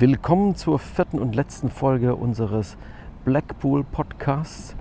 Willkommen 0.00 0.54
zur 0.54 0.78
vierten 0.78 1.18
und 1.18 1.34
letzten 1.34 1.70
Folge 1.70 2.14
unseres 2.14 2.76
Blackpool 3.24 3.82
Podcasts. 3.82 4.76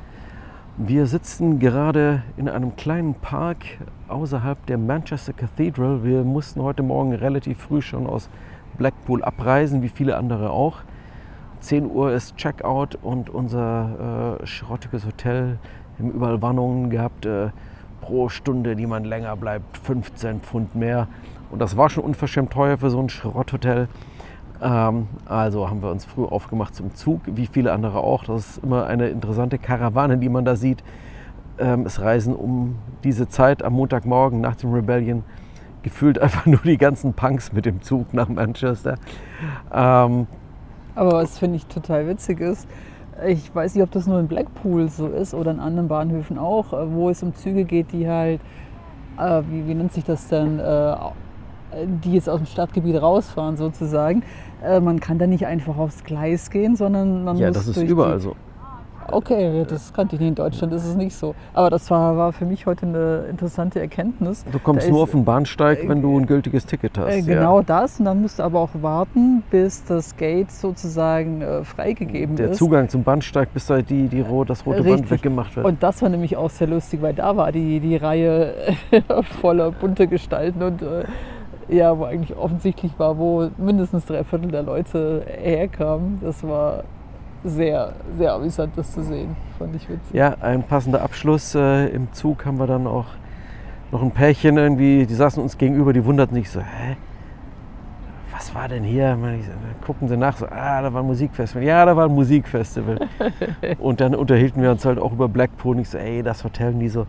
Wir 0.77 1.07
sitzen 1.07 1.57
gerade 1.57 2.21
in 2.37 2.47
einem 2.47 2.75
kleinen 2.75 3.15
Park 3.15 3.57
außerhalb 4.09 4.63
der 4.67 4.77
Manchester 4.77 5.33
Cathedral. 5.33 6.03
Wir 6.03 6.23
mussten 6.23 6.61
heute 6.61 6.83
Morgen 6.83 7.15
relativ 7.15 7.57
früh 7.57 7.81
schon 7.81 8.05
aus 8.05 8.29
Blackpool 8.77 9.23
abreisen, 9.23 9.81
wie 9.81 9.89
viele 9.89 10.17
andere 10.17 10.51
auch. 10.51 10.81
10 11.61 11.89
Uhr 11.89 12.11
ist 12.11 12.37
Checkout 12.37 12.93
und 13.01 13.31
unser 13.31 14.37
äh, 14.39 14.45
schrottiges 14.45 15.03
Hotel. 15.03 15.57
Wir 15.97 16.05
haben 16.05 16.13
überall 16.13 16.43
Warnungen 16.43 16.91
gehabt, 16.91 17.25
äh, 17.25 17.49
pro 18.01 18.29
Stunde, 18.29 18.75
die 18.75 18.85
man 18.85 19.03
länger 19.03 19.35
bleibt, 19.35 19.79
15 19.79 20.41
Pfund 20.41 20.75
mehr. 20.75 21.07
Und 21.49 21.57
das 21.59 21.75
war 21.75 21.89
schon 21.89 22.03
unverschämt 22.03 22.51
teuer 22.51 22.77
für 22.77 22.91
so 22.91 22.99
ein 22.99 23.09
Schrotthotel. 23.09 23.87
Ähm, 24.61 25.07
also 25.25 25.69
haben 25.69 25.81
wir 25.81 25.91
uns 25.91 26.05
früh 26.05 26.25
aufgemacht 26.25 26.75
zum 26.75 26.95
Zug, 26.95 27.21
wie 27.25 27.47
viele 27.47 27.71
andere 27.71 27.99
auch. 27.99 28.23
Das 28.23 28.49
ist 28.49 28.63
immer 28.63 28.87
eine 28.87 29.09
interessante 29.09 29.57
Karawane, 29.57 30.17
die 30.17 30.29
man 30.29 30.45
da 30.45 30.55
sieht. 30.55 30.83
Ähm, 31.59 31.85
es 31.85 32.01
reisen 32.01 32.35
um 32.35 32.75
diese 33.03 33.27
Zeit 33.27 33.63
am 33.63 33.73
Montagmorgen 33.73 34.41
nach 34.41 34.55
dem 34.55 34.73
Rebellion 34.73 35.23
gefühlt 35.83 36.19
einfach 36.21 36.45
nur 36.45 36.61
die 36.61 36.77
ganzen 36.77 37.13
Punks 37.13 37.53
mit 37.53 37.65
dem 37.65 37.81
Zug 37.81 38.13
nach 38.13 38.29
Manchester. 38.29 38.95
Ähm, 39.71 40.27
Aber 40.95 41.13
was 41.13 41.39
finde 41.39 41.57
ich 41.57 41.65
total 41.67 42.07
witzig 42.07 42.39
ist, 42.39 42.67
ich 43.25 43.53
weiß 43.53 43.73
nicht, 43.73 43.83
ob 43.83 43.91
das 43.91 44.05
nur 44.05 44.19
in 44.19 44.27
Blackpool 44.27 44.89
so 44.89 45.07
ist 45.07 45.33
oder 45.33 45.51
in 45.51 45.59
anderen 45.59 45.87
Bahnhöfen 45.87 46.37
auch, 46.37 46.73
äh, 46.73 46.93
wo 46.93 47.09
es 47.09 47.23
um 47.23 47.33
Züge 47.33 47.63
geht, 47.63 47.91
die 47.91 48.07
halt, 48.07 48.41
äh, 49.17 49.41
wie, 49.49 49.67
wie 49.67 49.73
nennt 49.73 49.91
sich 49.93 50.03
das 50.03 50.27
denn, 50.27 50.59
äh, 50.59 50.95
die 52.03 52.13
jetzt 52.13 52.29
aus 52.29 52.37
dem 52.37 52.45
Stadtgebiet 52.45 53.01
rausfahren 53.01 53.57
sozusagen. 53.57 54.23
Äh, 54.63 54.79
man 54.79 54.99
kann 54.99 55.19
da 55.19 55.27
nicht 55.27 55.45
einfach 55.45 55.77
aufs 55.77 56.03
Gleis 56.03 56.49
gehen, 56.49 56.75
sondern 56.75 57.23
man 57.23 57.37
ja, 57.37 57.47
muss 57.47 57.57
das 57.57 57.77
ist 57.77 57.83
überall 57.83 58.19
so. 58.19 58.35
Okay, 59.09 59.65
das 59.67 59.93
kannte 59.93 60.15
ich 60.15 60.19
nicht. 60.19 60.29
In 60.29 60.35
Deutschland 60.35 60.73
ist 60.73 60.85
es 60.85 60.95
nicht 60.95 61.15
so. 61.15 61.33
Aber 61.53 61.69
das 61.69 61.89
war, 61.89 62.17
war 62.17 62.33
für 62.33 62.45
mich 62.45 62.65
heute 62.65 62.85
eine 62.85 63.25
interessante 63.29 63.79
Erkenntnis. 63.79 64.43
Du 64.51 64.59
kommst 64.59 64.85
Da 64.85 64.91
nur 64.91 64.99
ist- 64.99 65.03
auf 65.03 65.11
den 65.11 65.23
Bahnsteig, 65.23 65.87
wenn 65.87 66.01
du 66.01 66.19
ein 66.19 66.25
gültiges 66.25 66.65
Ticket 66.65 66.97
hast. 66.97 67.13
Äh, 67.13 67.21
genau 67.21 67.61
das. 67.61 67.99
Und 67.99 68.05
dann 68.05 68.21
musst 68.21 68.39
du 68.39 68.43
aber 68.43 68.59
auch 68.59 68.69
warten, 68.81 69.43
bis 69.49 69.85
das 69.85 70.17
Gate 70.17 70.51
sozusagen 70.51 71.41
äh, 71.41 71.63
freigegeben 71.63 72.35
ja. 72.35 72.43
Der 72.43 72.51
ist. 72.51 72.57
Zugang 72.57 72.89
zum 72.89 73.03
Bahnsteig, 73.03 73.53
bis 73.53 73.67
da 73.67 73.81
die, 73.81 74.07
die, 74.07 74.25
das 74.45 74.65
rote 74.65 74.83
Band 74.83 74.95
Richtig. 74.95 75.11
weggemacht 75.11 75.55
wird. 75.55 75.65
Und 75.65 75.81
das 75.81 76.01
war 76.01 76.09
nämlich 76.09 76.35
auch 76.35 76.49
sehr 76.49 76.67
lustig, 76.67 77.01
weil 77.01 77.13
da 77.13 77.37
war 77.37 77.51
die, 77.51 77.79
die 77.79 77.95
Reihe 77.95 78.53
voller 79.41 79.71
bunte 79.71 80.07
Gestalten 80.07 80.61
und 80.61 80.81
äh, 80.81 81.05
ja, 81.69 81.97
wo 81.97 82.05
eigentlich 82.05 82.37
offensichtlich 82.37 82.97
war, 82.97 83.17
wo 83.17 83.49
mindestens 83.57 84.05
drei 84.05 84.23
Viertel 84.23 84.51
der 84.51 84.63
Leute 84.63 85.25
herkamen. 85.27 86.19
Das 86.21 86.43
war 86.43 86.83
sehr, 87.43 87.93
sehr 88.17 88.33
amüsant, 88.33 88.73
das 88.75 88.91
zu 88.91 89.03
sehen. 89.03 89.35
Fand 89.57 89.75
ich 89.75 89.87
witzig. 89.89 90.13
Ja, 90.13 90.35
ein 90.41 90.63
passender 90.63 91.01
Abschluss. 91.01 91.55
Äh, 91.55 91.87
Im 91.89 92.11
Zug 92.13 92.45
haben 92.45 92.59
wir 92.59 92.67
dann 92.67 92.87
auch 92.87 93.05
noch 93.91 94.01
ein 94.01 94.11
Pärchen 94.11 94.57
irgendwie, 94.57 95.05
die 95.05 95.13
saßen 95.13 95.41
uns 95.41 95.57
gegenüber, 95.57 95.93
die 95.93 96.03
wunderten 96.03 96.35
sich 96.35 96.49
so, 96.49 96.59
hä? 96.59 96.97
Was 98.33 98.53
war 98.53 98.67
denn 98.67 98.83
hier? 98.83 99.15
So, 99.15 99.25
dann 99.25 99.81
gucken 99.83 100.07
sie 100.07 100.17
nach, 100.17 100.37
so, 100.37 100.45
ah, 100.45 100.81
da 100.81 100.93
war 100.93 101.01
ein 101.01 101.07
Musikfestival. 101.07 101.63
Ja, 101.63 101.85
da 101.85 101.95
war 101.95 102.05
ein 102.05 102.13
Musikfestival. 102.13 102.99
und 103.79 103.99
dann 103.99 104.13
unterhielten 104.13 104.61
wir 104.61 104.71
uns 104.71 104.85
halt 104.85 104.99
auch 104.99 105.11
über 105.11 105.27
Blackpool. 105.27 105.75
Und 105.75 105.81
ich 105.81 105.89
so, 105.89 105.97
ey, 105.97 106.21
das 106.21 106.43
Hotel. 106.43 106.73
Und 106.73 106.79
die 106.79 106.89
so, 106.89 107.07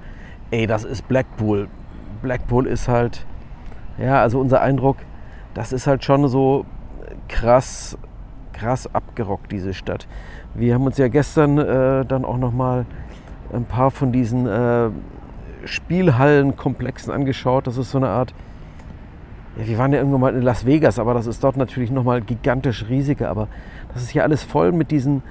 ey, 0.51 0.67
das 0.67 0.85
ist 0.85 1.07
Blackpool. 1.07 1.69
Blackpool 2.23 2.67
ist 2.67 2.89
halt, 2.89 3.27
ja, 3.99 4.23
also 4.23 4.41
unser 4.41 4.61
Eindruck, 4.61 4.97
das 5.55 5.73
ist 5.73 5.87
halt 5.87 6.05
schon 6.05 6.29
so 6.29 6.65
krass, 7.29 7.99
krass 8.53 8.93
abgerockt, 8.93 9.51
diese 9.53 9.75
Stadt. 9.75 10.07
Wir 10.55 10.75
haben 10.75 10.85
uns 10.85 10.99
ja 10.99 11.09
gestern 11.09 11.59
äh, 11.59 12.05
dann 12.05 12.25
auch 12.25 12.39
noch 12.39 12.53
mal 12.53 12.87
ein 13.53 13.65
paar 13.65 13.91
von 13.91 14.13
diesen 14.13 14.47
äh, 14.47 14.91
Spielhallenkomplexen 15.65 17.13
angeschaut. 17.13 17.67
Das 17.67 17.77
ist 17.77 17.91
so 17.91 17.99
eine 17.99 18.09
Art, 18.09 18.35
ja, 19.57 19.67
wir 19.67 19.79
waren 19.79 19.93
ja 19.93 19.99
irgendwann 19.99 20.21
mal 20.21 20.35
in 20.35 20.43
Las 20.43 20.67
Vegas, 20.67 20.99
aber 20.99 21.15
das 21.15 21.27
ist 21.27 21.43
dort 21.43 21.57
natürlich 21.57 21.91
noch 21.91 22.05
mal 22.05 22.21
gigantisch 22.21 22.89
riesiger. 22.89 23.31
Aber 23.31 23.49
das 23.93 24.03
ist 24.03 24.15
ja 24.15 24.23
alles 24.23 24.43
voll 24.43 24.73
mit 24.73 24.91
diesen, 24.91 25.23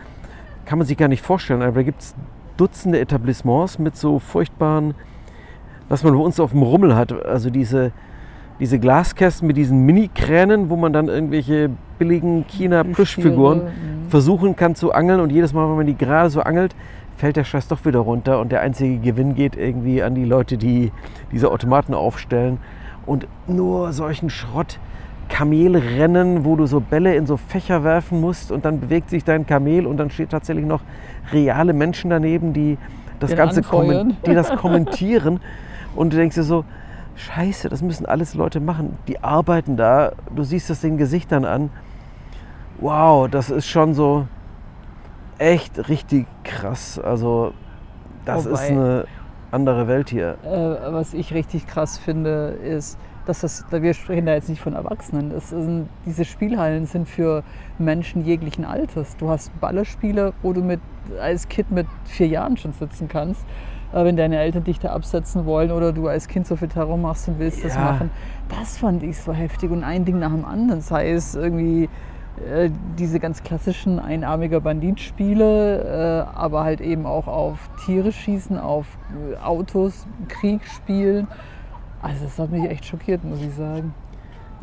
kann 0.66 0.78
man 0.78 0.88
sich 0.88 0.97
gar 0.97 1.08
nicht 1.08 1.22
vorstellen. 1.22 1.62
Aber 1.62 1.72
da 1.74 1.84
gibt 1.84 2.02
es 2.02 2.16
Dutzende 2.58 3.00
Etablissements 3.00 3.78
mit 3.78 3.96
so 3.96 4.18
furchtbaren, 4.18 4.96
was 5.90 6.03
man 6.03 6.14
bei 6.14 6.20
uns 6.20 6.40
auf 6.40 6.52
dem 6.52 6.64
Rummel 6.64 6.96
hat. 6.96 7.14
Also 7.25 7.50
diese, 7.50 7.91
diese 8.59 8.79
Glaskästen 8.79 9.47
mit 9.47 9.57
diesen 9.57 9.85
Mini-Kränen, 9.85 10.69
wo 10.69 10.75
man 10.75 10.94
dann 10.94 11.07
irgendwelche 11.07 11.69
billigen 12.00 12.45
China-Plüschfiguren 12.47 13.59
mhm. 13.59 14.09
versuchen 14.09 14.56
kann 14.56 14.75
zu 14.75 14.94
angeln 14.94 15.19
und 15.19 15.31
jedes 15.31 15.53
Mal, 15.53 15.69
wenn 15.69 15.78
man 15.78 15.85
die 15.85 15.97
gerade 15.97 16.29
so 16.29 16.41
angelt, 16.41 16.75
fällt 17.17 17.35
der 17.35 17.44
Scheiß 17.44 17.67
doch 17.67 17.85
wieder 17.85 18.00
runter 18.00 18.40
und 18.40 18.51
der 18.51 18.62
einzige 18.62 18.97
Gewinn 19.00 19.35
geht 19.35 19.56
irgendwie 19.56 20.03
an 20.03 20.16
die 20.16 20.25
Leute, 20.25 20.57
die 20.57 20.91
diese 21.31 21.51
Automaten 21.51 21.94
aufstellen 21.94 22.59
und 23.06 23.28
nur 23.47 23.94
solchen 23.94 24.29
Schrott. 24.29 24.79
Kamelrennen, 25.29 26.46
wo 26.46 26.56
du 26.56 26.67
so 26.67 26.79
Bälle 26.79 27.13
in 27.16 27.25
so 27.25 27.35
Fächer 27.35 27.84
werfen 27.84 28.22
musst 28.22 28.50
und 28.50 28.63
dann 28.63 28.79
bewegt 28.79 29.09
sich 29.09 29.25
dein 29.25 29.46
Kamel 29.46 29.85
und 29.85 29.97
dann 29.97 30.09
steht 30.09 30.29
tatsächlich 30.29 30.66
noch 30.66 30.79
reale 31.34 31.73
Menschen 31.73 32.09
daneben, 32.09 32.53
die 32.53 32.78
das 33.19 33.31
Den 33.31 33.38
Ganze 33.38 33.62
die 34.25 34.34
das 34.34 34.56
kommentieren 34.56 35.41
und 35.97 36.13
du 36.13 36.17
denkst 36.17 36.35
dir 36.35 36.44
so, 36.44 36.63
Scheiße, 37.17 37.67
das 37.69 37.81
müssen 37.81 38.05
alles 38.05 38.35
Leute 38.35 38.59
machen. 38.59 38.97
Die 39.07 39.23
arbeiten 39.23 39.75
da, 39.75 40.13
du 40.35 40.44
siehst 40.44 40.69
das 40.69 40.81
den 40.81 40.97
Gesichtern 40.97 41.45
an. 41.45 41.69
Wow, 42.79 43.28
das 43.29 43.50
ist 43.50 43.67
schon 43.67 43.94
so 43.95 44.28
echt 45.39 45.89
richtig 45.89 46.28
krass. 46.44 47.00
Also, 47.00 47.53
das 48.25 48.45
Wobei- 48.45 48.53
ist 48.53 48.72
eine 48.72 49.05
andere 49.51 49.88
Welt 49.88 50.09
hier. 50.09 50.38
Äh, 50.44 50.94
was 50.94 51.13
ich 51.13 51.33
richtig 51.33 51.66
krass 51.67 51.97
finde, 51.97 52.50
ist, 52.50 53.00
dass 53.25 53.41
das, 53.41 53.66
wir 53.72 53.94
sprechen 53.94 54.25
da 54.25 54.34
jetzt 54.34 54.47
nicht 54.47 54.61
von 54.61 54.73
Erwachsenen. 54.73 55.31
Es 55.31 55.49
sind, 55.49 55.89
diese 56.05 56.23
Spielhallen 56.23 56.85
sind 56.85 57.09
für 57.09 57.44
Menschen 57.79 58.23
jeglichen 58.23 58.63
Alters. 58.63 59.17
Du 59.17 59.29
hast 59.29 59.57
Ballerspiele, 59.59 60.34
wo 60.44 60.53
du 60.53 60.61
mit, 60.61 60.79
als 61.19 61.47
Kind 61.49 61.72
mit 61.72 61.88
vier 62.05 62.28
Jahren 62.28 62.57
schon 62.57 62.73
sitzen 62.73 63.07
kannst, 63.07 63.41
wenn 63.94 64.18
deine 64.18 64.38
Eltern 64.40 64.64
dich 64.64 64.80
da 64.80 64.90
absetzen 64.90 65.46
wollen 65.46 65.72
oder 65.72 65.94
du 65.94 66.08
als 66.08 66.28
Kind 66.28 66.46
so 66.48 66.56
viel 66.56 66.68
Terror 66.68 66.98
machst 66.98 67.28
und 67.28 67.40
willst 67.40 67.64
das 67.64 67.75
Ja. 67.75 67.81
machen. 67.81 68.12
Das 68.50 68.78
fand 68.78 69.03
ich 69.03 69.18
so 69.18 69.34
heftig 69.34 69.72
und 69.72 69.84
ein 69.84 70.06
Ding 70.06 70.20
nach 70.20 70.31
dem 70.31 70.46
anderen. 70.46 70.81
Sei 70.81 71.12
es 71.12 71.36
irgendwie 71.36 71.90
äh, 72.53 72.70
diese 73.00 73.20
ganz 73.20 73.42
klassischen 73.44 74.00
einarmiger 74.00 74.59
Banditspiele, 74.62 76.26
äh, 76.34 76.38
aber 76.38 76.64
halt 76.64 76.81
eben 76.81 77.06
auch 77.06 77.28
auf 77.28 77.58
Tiere 77.86 78.12
schießen, 78.12 78.59
auf 78.59 78.86
äh, 79.34 79.38
Autos, 79.44 80.06
Krieg 80.28 80.62
spielen. 80.66 81.28
Also 82.02 82.26
das 82.26 82.38
hat 82.38 82.52
mich 82.52 82.70
echt 82.70 82.86
schockiert, 82.86 83.24
muss 83.24 83.42
ich 83.42 83.53
sagen. 83.56 83.94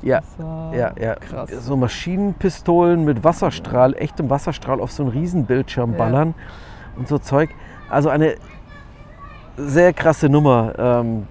Ja, 0.02 0.20
Das 0.20 0.76
ja, 0.76 0.92
ja. 1.00 1.14
krass. 1.16 1.50
So 1.66 1.76
Maschinenpistolen 1.76 3.04
mit 3.04 3.24
Wasserstrahl, 3.24 3.94
echtem 3.96 4.30
Wasserstrahl 4.30 4.80
auf 4.80 4.92
so 4.92 5.02
einen 5.02 5.12
Riesenbildschirm 5.12 5.92
Ja. 5.92 5.98
ballern 5.98 6.34
und 6.96 7.08
so 7.08 7.18
Zeug. 7.18 7.50
Also 7.90 8.08
eine 8.08 8.34
sehr 9.56 9.92
krasse 9.92 10.28
Nummer. 10.28 10.72
Ähm, 10.78 11.26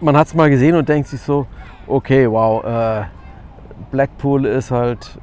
man 0.00 0.16
hat 0.16 0.26
es 0.28 0.34
mal 0.34 0.50
gesehen 0.50 0.76
und 0.76 0.88
denkt 0.88 1.08
sich 1.08 1.20
so, 1.20 1.46
okay, 1.86 2.30
wow, 2.30 2.64
äh, 2.64 3.04
Blackpool 3.90 4.46
ist 4.46 4.70
halt 4.70 5.18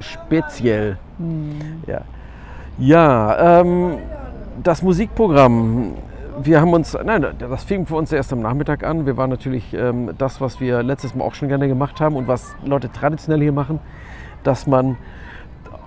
speziell. 0.00 0.98
Hm. 1.18 1.82
Ja, 1.86 2.02
ja 2.78 3.60
ähm, 3.60 3.98
das 4.62 4.82
Musikprogramm. 4.82 5.94
Wir 6.42 6.60
haben 6.60 6.72
uns, 6.72 6.96
nein, 7.04 7.26
das 7.38 7.64
fing 7.64 7.86
für 7.86 7.94
uns 7.94 8.10
erst 8.10 8.32
am 8.32 8.40
Nachmittag 8.40 8.84
an. 8.84 9.04
Wir 9.04 9.16
waren 9.16 9.30
natürlich 9.30 9.74
ähm, 9.74 10.10
das, 10.16 10.40
was 10.40 10.60
wir 10.60 10.82
letztes 10.82 11.14
Mal 11.14 11.24
auch 11.24 11.34
schon 11.34 11.48
gerne 11.48 11.68
gemacht 11.68 12.00
haben 12.00 12.16
und 12.16 12.26
was 12.26 12.56
Leute 12.64 12.90
traditionell 12.90 13.40
hier 13.40 13.52
machen, 13.52 13.80
dass 14.42 14.66
man 14.66 14.96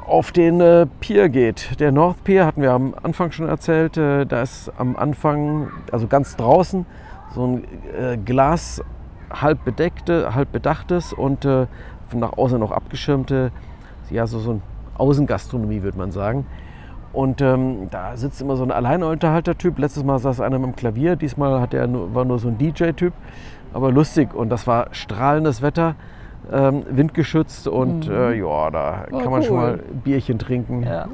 auf 0.07 0.31
den 0.31 0.61
äh, 0.61 0.85
Pier 0.99 1.29
geht. 1.29 1.79
Der 1.79 1.91
North 1.91 2.23
Pier 2.23 2.45
hatten 2.45 2.61
wir 2.61 2.71
am 2.71 2.93
Anfang 3.01 3.31
schon 3.31 3.47
erzählt. 3.47 3.97
Äh, 3.97 4.25
da 4.25 4.41
ist 4.41 4.71
am 4.77 4.95
Anfang, 4.95 5.69
also 5.91 6.07
ganz 6.07 6.35
draußen, 6.35 6.85
so 7.33 7.45
ein 7.45 7.63
äh, 7.99 8.17
Glas 8.17 8.83
halb 9.31 9.65
bedeckte, 9.65 10.35
halb 10.35 10.51
bedachtes 10.51 11.13
und 11.13 11.45
äh, 11.45 11.67
von 12.07 12.19
nach 12.19 12.33
außen 12.37 12.59
noch 12.59 12.71
abgeschirmte, 12.71 13.51
ja, 14.09 14.27
so, 14.27 14.39
so 14.39 14.51
ein 14.51 14.61
Außengastronomie, 14.97 15.81
würde 15.81 15.97
man 15.97 16.11
sagen. 16.11 16.45
Und 17.11 17.41
ähm, 17.41 17.87
da 17.91 18.17
sitzt 18.17 18.41
immer 18.41 18.57
so 18.57 18.63
ein 18.63 18.71
Alleinunterhalter-Typ. 18.71 19.79
Letztes 19.79 20.03
Mal 20.03 20.19
saß 20.19 20.41
einer 20.41 20.59
mit 20.59 20.67
dem 20.67 20.75
Klavier, 20.75 21.15
diesmal 21.15 21.61
hat 21.61 21.73
er 21.73 21.87
nur, 21.87 22.13
war 22.13 22.25
nur 22.25 22.39
so 22.39 22.49
ein 22.49 22.57
DJ-Typ. 22.57 23.13
Aber 23.73 23.91
lustig 23.91 24.33
und 24.33 24.49
das 24.49 24.67
war 24.67 24.87
strahlendes 24.91 25.61
Wetter, 25.61 25.95
ähm, 26.51 26.83
windgeschützt 26.89 27.67
und 27.67 28.07
äh, 28.07 28.33
ja, 28.33 28.71
da 28.71 29.05
War 29.09 29.21
kann 29.21 29.31
man 29.31 29.43
schon 29.43 29.55
mal 29.55 29.79
Bierchen 30.03 30.39
trinken. 30.39 30.83
Ja. 30.83 31.07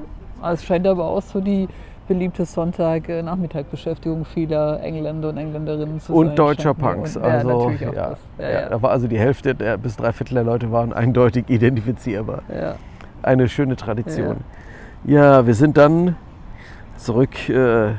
Es 0.43 0.63
scheint 0.63 0.87
aber 0.87 1.05
auch 1.05 1.21
so 1.21 1.39
die 1.39 1.67
beliebte 2.07 2.45
Sonntag-Nachmittag-Beschäftigung 2.45 4.25
vieler 4.25 4.81
Engländer 4.81 5.29
und 5.29 5.37
Engländerinnen 5.37 5.99
zu 5.99 6.13
Und 6.13 6.27
sein. 6.27 6.35
deutscher 6.35 6.63
scheint 6.63 6.81
mir. 6.81 6.93
Punks. 6.93 7.15
Und, 7.15 7.23
also, 7.23 7.69
ja, 7.79 7.91
ja, 7.93 8.09
das. 8.09 8.19
Ja. 8.39 8.69
Da 8.69 8.81
war 8.81 8.91
also 8.91 9.07
die 9.07 9.19
Hälfte 9.19 9.55
der, 9.55 9.77
bis 9.77 9.95
drei 9.95 10.11
Viertel 10.11 10.33
der 10.35 10.43
Leute 10.43 10.71
waren 10.71 10.93
eindeutig 10.93 11.45
identifizierbar. 11.47 12.41
Ja. 12.49 12.75
Eine 13.23 13.47
schöne 13.47 13.75
Tradition. 13.75 14.37
Ja, 15.03 15.45
wir 15.45 15.53
sind 15.53 15.77
dann 15.77 16.15
zurück 16.97 17.49
äh, 17.49 17.91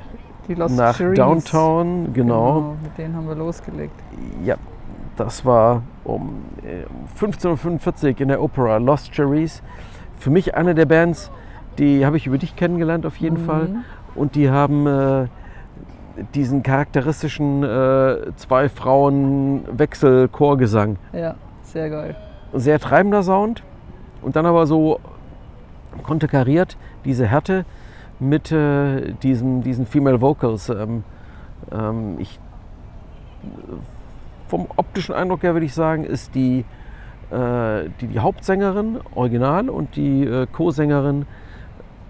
nach 0.48 0.98
Cherries. 0.98 1.16
Downtown. 1.16 2.12
Genau. 2.12 2.74
Mit 2.82 2.98
denen 2.98 3.16
haben 3.16 3.28
wir 3.28 3.34
losgelegt. 3.34 3.94
Ja, 4.44 4.56
das 5.16 5.44
war 5.44 5.82
um 6.04 6.44
äh, 6.64 6.84
um 6.88 7.30
15.45 7.30 8.14
Uhr 8.14 8.20
in 8.20 8.28
der 8.28 8.42
Opera 8.42 8.76
Lost 8.78 9.12
Cherries. 9.12 9.62
Für 10.18 10.30
mich 10.30 10.54
eine 10.54 10.74
der 10.74 10.86
Bands, 10.86 11.30
die 11.78 12.04
habe 12.06 12.16
ich 12.16 12.26
über 12.26 12.38
dich 12.38 12.56
kennengelernt 12.56 13.06
auf 13.06 13.16
jeden 13.16 13.42
Mhm. 13.42 13.46
Fall. 13.46 13.68
Und 14.14 14.34
die 14.34 14.50
haben 14.50 14.86
äh, 14.86 15.26
diesen 16.34 16.62
charakteristischen 16.62 17.62
äh, 17.62 18.16
zwei 18.36 18.68
Frauen 18.68 19.62
Wechsel-Chorgesang. 19.78 20.96
Ja, 21.12 21.34
sehr 21.62 21.88
geil. 21.88 22.16
Sehr 22.52 22.78
treibender 22.78 23.22
Sound 23.22 23.62
und 24.20 24.36
dann 24.36 24.44
aber 24.44 24.66
so 24.66 25.00
konterkariert 26.02 26.76
diese 27.04 27.26
Härte 27.26 27.64
mit 28.20 28.52
äh, 28.52 29.12
diesen, 29.22 29.62
diesen 29.62 29.86
Female 29.86 30.20
Vocals. 30.20 30.68
Ähm, 30.68 31.04
ähm, 31.72 32.16
ich, 32.18 32.38
vom 34.52 34.66
optischen 34.76 35.14
Eindruck 35.14 35.44
her 35.44 35.54
würde 35.54 35.64
ich 35.64 35.72
sagen, 35.72 36.04
ist 36.04 36.34
die, 36.34 36.66
äh, 37.30 37.88
die, 38.02 38.06
die 38.06 38.18
Hauptsängerin 38.18 39.00
original 39.14 39.70
und 39.70 39.96
die 39.96 40.24
äh, 40.24 40.46
Co-Sängerin 40.46 41.24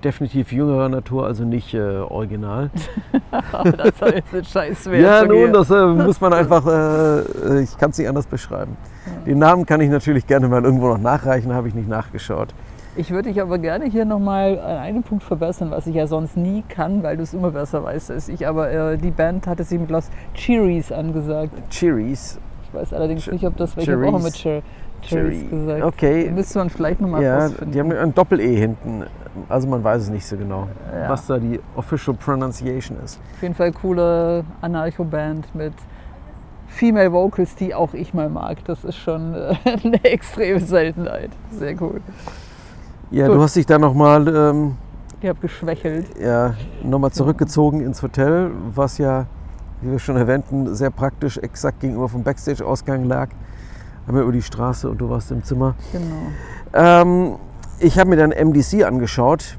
definitiv 0.03 0.51
jüngerer 0.51 0.89
Natur, 0.89 1.25
also 1.25 1.45
nicht 1.45 1.73
äh, 1.73 1.79
original. 1.79 2.71
das 3.53 3.97
soll 3.97 4.15
jetzt 4.17 4.35
ein 4.35 4.45
Scheiß. 4.45 4.87
Ja, 4.93 5.25
nun, 5.25 5.53
das 5.53 5.71
äh, 5.71 5.87
muss 5.87 6.21
man 6.21 6.33
einfach, 6.33 6.67
äh, 6.67 7.63
ich 7.63 7.79
kann 7.79 7.91
es 7.91 7.99
nicht 7.99 8.09
anders 8.09 8.27
beschreiben. 8.27 8.77
Den 9.25 9.39
Namen 9.39 9.65
kann 9.65 9.81
ich 9.81 9.89
natürlich 9.89 10.27
gerne 10.27 10.49
mal 10.49 10.65
irgendwo 10.65 10.89
noch 10.89 10.99
nachreichen, 10.99 11.55
habe 11.55 11.69
ich 11.69 11.75
nicht 11.75 11.89
nachgeschaut. 11.89 12.49
Ich 12.95 13.11
würde 13.11 13.31
dich 13.31 13.41
aber 13.41 13.59
gerne 13.59 13.87
hier 13.87 14.05
nochmal 14.05 14.59
an 14.59 14.77
einem 14.77 15.03
Punkt 15.03 15.25
verbessern, 15.25 15.71
was 15.71 15.87
ich 15.87 15.95
ja 15.95 16.07
sonst 16.07 16.37
nie 16.37 16.63
kann, 16.69 17.03
weil 17.03 17.17
du 17.17 17.23
es 17.23 17.33
immer 17.33 17.51
besser 17.51 17.83
weißt 17.83 18.11
als 18.11 18.29
ich. 18.29 18.47
Aber 18.47 18.71
äh, 18.71 18.99
die 18.99 19.11
Band 19.11 19.47
hatte 19.47 19.65
sie 19.65 19.79
mit 19.79 19.91
Los 19.91 20.11
Cheeries 20.35 20.93
angesagt. 20.93 21.53
Cherries. 21.71 22.39
Ich 22.69 22.75
weiß 22.75 22.93
allerdings 22.93 23.25
Ch- 23.27 23.33
nicht, 23.33 23.47
ob 23.47 23.57
das 23.57 23.77
welche. 23.77 23.99
Woche 24.01 24.23
mit 24.23 24.37
Cher 24.37 24.61
Cherries 25.01 25.49
gesagt. 25.49 25.83
Okay. 25.85 26.31
Müsste 26.31 26.59
man 26.59 26.69
vielleicht 26.71 27.01
nochmal 27.01 27.23
Ja, 27.23 27.39
rausfinden. 27.39 27.73
die 27.73 27.81
haben 27.81 27.93
ein 27.93 28.15
Doppel-E 28.15 28.55
hinten. 28.57 29.05
Also 29.49 29.67
man 29.69 29.83
weiß 29.83 30.03
es 30.03 30.11
nicht 30.11 30.27
so 30.27 30.37
genau, 30.37 30.69
Ja. 30.95 31.09
was 31.09 31.27
da 31.27 31.39
die 31.39 31.59
Official 31.75 32.15
Pronunciation 32.15 32.99
ist. 33.03 33.19
Auf 33.37 33.43
jeden 33.43 33.55
Fall 33.55 33.73
coole 33.73 34.45
Anarcho-Band 34.61 35.55
mit 35.55 35.73
Female 36.69 37.11
Vocals, 37.13 37.55
die 37.57 37.75
auch 37.75 37.95
ich 37.95 38.13
mal 38.15 38.29
mag. 38.29 38.63
Das 38.67 38.85
ist 38.85 38.97
schon 38.97 39.35
äh, 39.35 39.55
eine 39.83 40.05
extreme 40.05 40.61
Seltenheit. 40.61 41.31
Sehr 41.51 41.75
cool. 41.83 42.01
Ja, 43.13 43.27
Gut. 43.27 43.37
du 43.37 43.43
hast 43.43 43.57
dich 43.57 43.67
da 43.67 43.79
nochmal 43.79 44.27
ähm, 44.27 44.77
Ich 45.21 45.29
habe 45.29 45.39
geschwächelt. 45.39 46.07
ja, 46.19 46.55
noch 46.83 46.99
mal 46.99 47.11
zurückgezogen 47.11 47.83
ins 47.83 48.03
Hotel, 48.03 48.51
was 48.75 48.97
ja, 48.97 49.27
wie 49.83 49.91
wir 49.91 49.99
schon 49.99 50.17
erwähnten, 50.17 50.75
sehr 50.75 50.89
praktisch 50.91 51.37
exakt 51.37 51.81
gegenüber 51.81 52.09
vom 52.09 52.23
Backstage-Ausgang 52.23 53.05
lag. 53.05 53.29
Haben 54.07 54.17
wir 54.17 54.23
über 54.23 54.33
die 54.33 54.41
Straße 54.41 54.89
und 54.89 54.99
du 54.99 55.11
warst 55.11 55.31
im 55.31 55.45
Zimmer. 55.45 55.75
Genau. 55.93 56.33
Ähm, 56.73 57.35
ich 57.81 57.99
habe 57.99 58.09
mir 58.09 58.17
dann 58.17 58.31
MDC 58.31 58.83
angeschaut. 58.83 59.59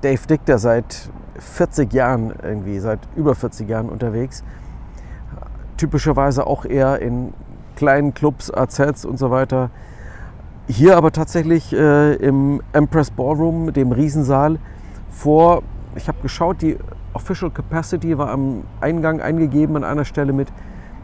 Dave 0.00 0.26
Dick, 0.26 0.46
der 0.46 0.56
seit 0.56 1.10
40 1.38 1.92
Jahren 1.92 2.32
irgendwie, 2.42 2.78
seit 2.78 3.00
über 3.14 3.34
40 3.34 3.68
Jahren 3.68 3.90
unterwegs. 3.90 4.42
Typischerweise 5.76 6.46
auch 6.46 6.64
eher 6.64 7.02
in 7.02 7.34
kleinen 7.76 8.14
Clubs, 8.14 8.50
AZs 8.50 9.04
und 9.04 9.18
so 9.18 9.30
weiter. 9.30 9.68
Hier 10.68 10.96
aber 10.96 11.12
tatsächlich 11.12 11.72
äh, 11.72 12.14
im 12.14 12.60
Empress 12.72 13.12
Ballroom, 13.12 13.72
dem 13.72 13.92
Riesensaal, 13.92 14.58
vor, 15.10 15.62
ich 15.94 16.08
habe 16.08 16.18
geschaut, 16.22 16.60
die 16.60 16.76
Official 17.12 17.52
Capacity 17.52 18.18
war 18.18 18.30
am 18.30 18.64
Eingang 18.80 19.20
eingegeben 19.20 19.76
an 19.76 19.84
einer 19.84 20.04
Stelle 20.04 20.32
mit, 20.32 20.48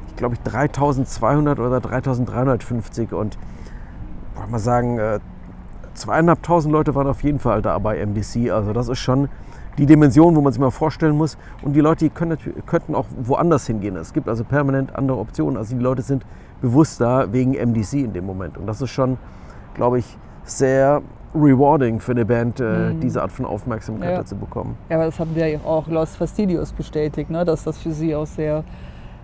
ich 0.08 0.16
glaube 0.16 0.34
ich, 0.34 0.40
3200 0.40 1.60
oder 1.60 1.80
3350 1.80 3.12
und 3.12 3.38
wollte 4.34 4.50
mal 4.50 4.58
sagen, 4.58 4.98
äh, 4.98 5.20
zweieinhalbtausend 5.94 6.72
Leute 6.72 6.96
waren 6.96 7.06
auf 7.06 7.22
jeden 7.22 7.38
Fall 7.38 7.62
da 7.62 7.78
bei 7.78 8.04
MDC. 8.04 8.50
Also 8.50 8.72
das 8.72 8.88
ist 8.88 8.98
schon 8.98 9.28
die 9.78 9.86
Dimension, 9.86 10.34
wo 10.34 10.40
man 10.40 10.52
sich 10.52 10.60
mal 10.60 10.72
vorstellen 10.72 11.16
muss. 11.16 11.38
Und 11.62 11.74
die 11.74 11.80
Leute 11.80 12.06
die 12.06 12.10
können, 12.10 12.36
könnten 12.66 12.96
auch 12.96 13.06
woanders 13.22 13.68
hingehen. 13.68 13.94
Es 13.94 14.12
gibt 14.12 14.28
also 14.28 14.42
permanent 14.42 14.96
andere 14.96 15.18
Optionen. 15.18 15.56
Also 15.56 15.76
die 15.76 15.82
Leute 15.82 16.02
sind 16.02 16.26
bewusst 16.60 17.00
da 17.00 17.32
wegen 17.32 17.52
MDC 17.52 17.92
in 17.94 18.12
dem 18.12 18.26
Moment. 18.26 18.58
Und 18.58 18.66
das 18.66 18.82
ist 18.82 18.90
schon, 18.90 19.18
glaube 19.74 19.98
ich, 19.98 20.18
sehr 20.44 21.02
rewarding 21.34 21.98
für 22.00 22.12
eine 22.12 22.24
Band, 22.26 22.60
äh, 22.60 22.94
diese 22.94 23.22
Art 23.22 23.32
von 23.32 23.46
Aufmerksamkeit 23.46 24.10
Ja. 24.10 24.16
dazu 24.18 24.36
bekommen. 24.36 24.76
Ja, 24.90 24.96
aber 24.96 25.06
das 25.06 25.18
haben 25.18 25.34
wir 25.34 25.48
ja 25.48 25.58
auch 25.64 25.86
Los 25.88 26.16
Fastidios 26.16 26.72
bestätigt, 26.72 27.30
ne? 27.30 27.44
dass 27.44 27.64
das 27.64 27.78
für 27.78 27.92
sie 27.92 28.14
auch 28.14 28.26
sehr 28.26 28.64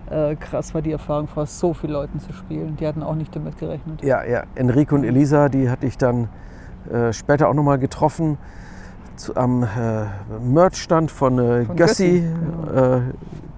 äh, 0.09 0.35
krass 0.35 0.73
war, 0.73 0.81
die 0.81 0.91
Erfahrung 0.91 1.27
vor 1.27 1.45
so 1.45 1.73
vielen 1.73 1.93
Leuten 1.93 2.19
zu 2.19 2.33
spielen. 2.33 2.75
Die 2.77 2.87
hatten 2.87 3.03
auch 3.03 3.13
nicht 3.15 3.35
damit 3.35 3.57
gerechnet. 3.59 4.03
Ja, 4.03 4.23
ja. 4.23 4.43
Enrico 4.55 4.95
und 4.95 5.03
Elisa, 5.03 5.49
die 5.49 5.69
hatte 5.69 5.85
ich 5.85 5.97
dann 5.99 6.29
äh, 6.91 7.13
später 7.13 7.47
auch 7.47 7.53
nochmal 7.53 7.77
getroffen 7.77 8.39
zu, 9.15 9.35
am 9.35 9.63
äh, 9.63 9.67
Merch-Stand 10.41 11.11
von, 11.11 11.37
äh, 11.37 11.65
Von 11.65 11.75
Gössi, 11.75 12.23
äh, 12.73 13.01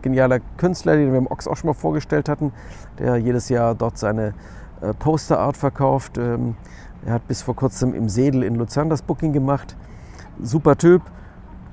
genialer 0.01 0.39
Künstler, 0.57 0.97
den 0.97 1.11
wir 1.11 1.19
im 1.19 1.27
Ox 1.27 1.47
auch 1.47 1.55
schon 1.55 1.67
mal 1.67 1.73
vorgestellt 1.73 2.27
hatten, 2.27 2.51
der 2.99 3.15
jedes 3.17 3.47
Jahr 3.47 3.75
dort 3.75 3.97
seine 3.97 4.33
äh, 4.81 4.93
Poster-Art 4.93 5.55
verkauft. 5.55 6.17
Ähm, 6.17 6.55
er 7.05 7.13
hat 7.13 7.27
bis 7.27 7.41
vor 7.41 7.55
kurzem 7.55 7.93
im 7.93 8.09
Sedel 8.09 8.43
in 8.43 8.55
Luzern 8.55 8.89
das 8.89 9.01
Booking 9.01 9.33
gemacht. 9.33 9.75
Super 10.41 10.77
Typ, 10.77 11.01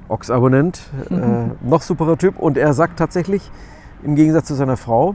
Ox-Abonnent, 0.08 0.80
äh, 1.10 1.14
noch 1.66 1.82
superer 1.82 2.16
Typ. 2.16 2.38
Und 2.38 2.56
er 2.56 2.72
sagt 2.72 2.98
tatsächlich, 2.98 3.50
im 4.02 4.14
Gegensatz 4.14 4.46
zu 4.46 4.54
seiner 4.54 4.76
Frau, 4.76 5.14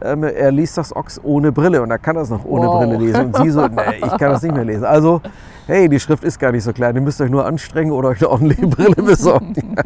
ähm, 0.00 0.24
er 0.24 0.50
liest 0.50 0.76
das 0.78 0.94
Ox 0.94 1.20
ohne 1.22 1.52
Brille 1.52 1.80
und 1.82 1.90
er 1.90 1.98
kann 1.98 2.16
das 2.16 2.28
noch 2.30 2.44
ohne 2.44 2.66
Wow. 2.66 2.78
Brille 2.80 2.96
lesen. 2.98 3.26
Und 3.26 3.36
sie 3.36 3.50
so, 3.50 3.66
nee, 3.68 3.96
ich 3.98 4.18
kann 4.18 4.30
das 4.32 4.42
nicht 4.42 4.54
mehr 4.54 4.64
lesen. 4.64 4.84
Also, 4.84 5.20
hey, 5.66 5.88
die 5.88 6.00
Schrift 6.00 6.24
ist 6.24 6.38
gar 6.40 6.50
nicht 6.50 6.64
so 6.64 6.72
klein. 6.72 6.96
Ihr 6.96 7.02
müsst 7.02 7.20
euch 7.20 7.30
nur 7.30 7.46
anstrengen 7.46 7.92
oder 7.92 8.08
euch 8.08 8.20
eine 8.20 8.30
ordentliche 8.30 8.66
Brille 8.68 8.96
besorgen. 8.96 9.76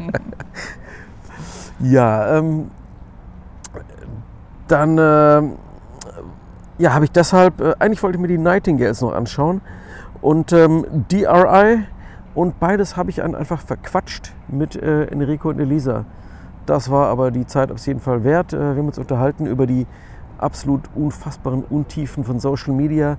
ja, 1.80 2.38
ähm, 2.38 2.70
dann 4.68 4.96
ähm, 4.98 5.52
ja, 6.78 6.92
habe 6.92 7.04
ich 7.04 7.12
deshalb, 7.12 7.60
äh, 7.60 7.74
eigentlich 7.78 8.02
wollte 8.02 8.16
ich 8.16 8.22
mir 8.22 8.28
die 8.28 8.38
Nightingales 8.38 9.00
noch 9.00 9.14
anschauen 9.14 9.60
und 10.20 10.52
ähm, 10.52 10.84
DRI 11.08 11.84
und 12.34 12.60
beides 12.60 12.96
habe 12.96 13.10
ich 13.10 13.22
einfach 13.22 13.60
verquatscht 13.60 14.32
mit 14.48 14.76
äh, 14.76 15.04
Enrico 15.04 15.48
und 15.48 15.58
Elisa. 15.58 16.04
Das 16.66 16.90
war 16.90 17.06
aber 17.06 17.30
die 17.30 17.46
Zeit 17.46 17.70
auf 17.70 17.84
jeden 17.86 18.00
Fall 18.00 18.24
wert. 18.24 18.52
Äh, 18.52 18.58
wir 18.58 18.76
haben 18.76 18.86
uns 18.86 18.98
unterhalten 18.98 19.46
über 19.46 19.66
die 19.66 19.86
absolut 20.38 20.82
unfassbaren 20.94 21.64
Untiefen 21.64 22.24
von 22.24 22.40
Social 22.40 22.74
Media. 22.74 23.16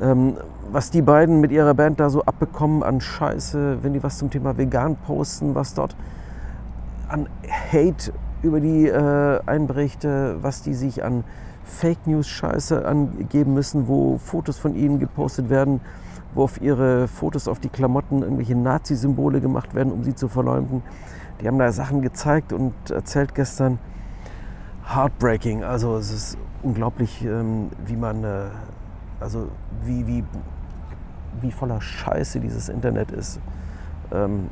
Ähm, 0.00 0.36
was 0.70 0.90
die 0.90 1.02
beiden 1.02 1.40
mit 1.40 1.52
ihrer 1.52 1.74
Band 1.74 2.00
da 2.00 2.10
so 2.10 2.22
abbekommen 2.22 2.82
an 2.82 3.00
Scheiße, 3.00 3.78
wenn 3.82 3.92
die 3.92 4.02
was 4.02 4.18
zum 4.18 4.30
Thema 4.30 4.56
vegan 4.56 4.96
posten, 4.96 5.54
was 5.54 5.74
dort 5.74 5.96
an 7.08 7.28
Hate 7.72 8.12
über 8.42 8.60
die 8.60 8.88
äh, 8.88 9.40
einbricht, 9.46 10.04
äh, 10.04 10.42
was 10.42 10.62
die 10.62 10.74
sich 10.74 11.04
an 11.04 11.24
Fake 11.64 12.06
News 12.06 12.28
Scheiße 12.28 12.84
angeben 12.86 13.54
müssen, 13.54 13.88
wo 13.88 14.18
Fotos 14.18 14.58
von 14.58 14.74
ihnen 14.74 14.98
gepostet 14.98 15.50
werden, 15.50 15.80
wo 16.34 16.44
auf 16.44 16.60
ihre 16.60 17.08
Fotos 17.08 17.48
auf 17.48 17.60
die 17.60 17.68
Klamotten 17.68 18.22
irgendwelche 18.22 18.56
Nazi-Symbole 18.56 19.40
gemacht 19.40 19.74
werden, 19.74 19.92
um 19.92 20.02
sie 20.04 20.14
zu 20.14 20.28
verleumden. 20.28 20.82
Die 21.40 21.48
haben 21.48 21.58
da 21.58 21.72
Sachen 21.72 22.02
gezeigt 22.02 22.52
und 22.52 22.72
erzählt 22.90 23.34
gestern. 23.34 23.78
Heartbreaking, 24.84 25.62
also 25.62 25.96
es 25.96 26.12
ist 26.12 26.38
unglaublich, 26.62 27.24
ähm, 27.24 27.70
wie 27.86 27.96
man, 27.96 28.24
äh, 28.24 28.46
also 29.20 29.48
wie, 29.84 30.06
wie, 30.06 30.24
wie 31.40 31.52
voller 31.52 31.80
Scheiße 31.80 32.40
dieses 32.40 32.68
Internet 32.68 33.10
ist. 33.12 33.40
Ähm, 34.12 34.48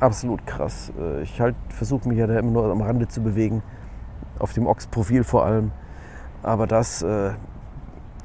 absolut 0.00 0.46
krass. 0.46 0.92
Äh, 0.98 1.22
Ich 1.22 1.40
halt 1.40 1.54
versuche 1.68 2.08
mich 2.08 2.18
ja 2.18 2.26
da 2.26 2.38
immer 2.38 2.50
nur 2.50 2.70
am 2.70 2.80
Rande 2.80 3.08
zu 3.08 3.22
bewegen, 3.22 3.62
auf 4.38 4.52
dem 4.52 4.66
Ox-Profil 4.66 5.24
vor 5.24 5.44
allem. 5.44 5.70
Aber 6.42 6.66
das 6.66 7.02
äh, 7.02 7.30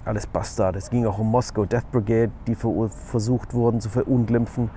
alles 0.06 0.28
Bastard. 0.28 0.76
Es 0.76 0.90
ging 0.90 1.06
auch 1.06 1.18
um 1.20 1.32
Moskau 1.32 1.66
Death 1.66 1.90
Brigade, 1.92 2.32
die 2.48 2.56
verur- 2.56 2.90
versucht 2.90 3.54
wurden 3.54 3.82
zu 3.82 3.90
verunglimpfen. 3.90 4.70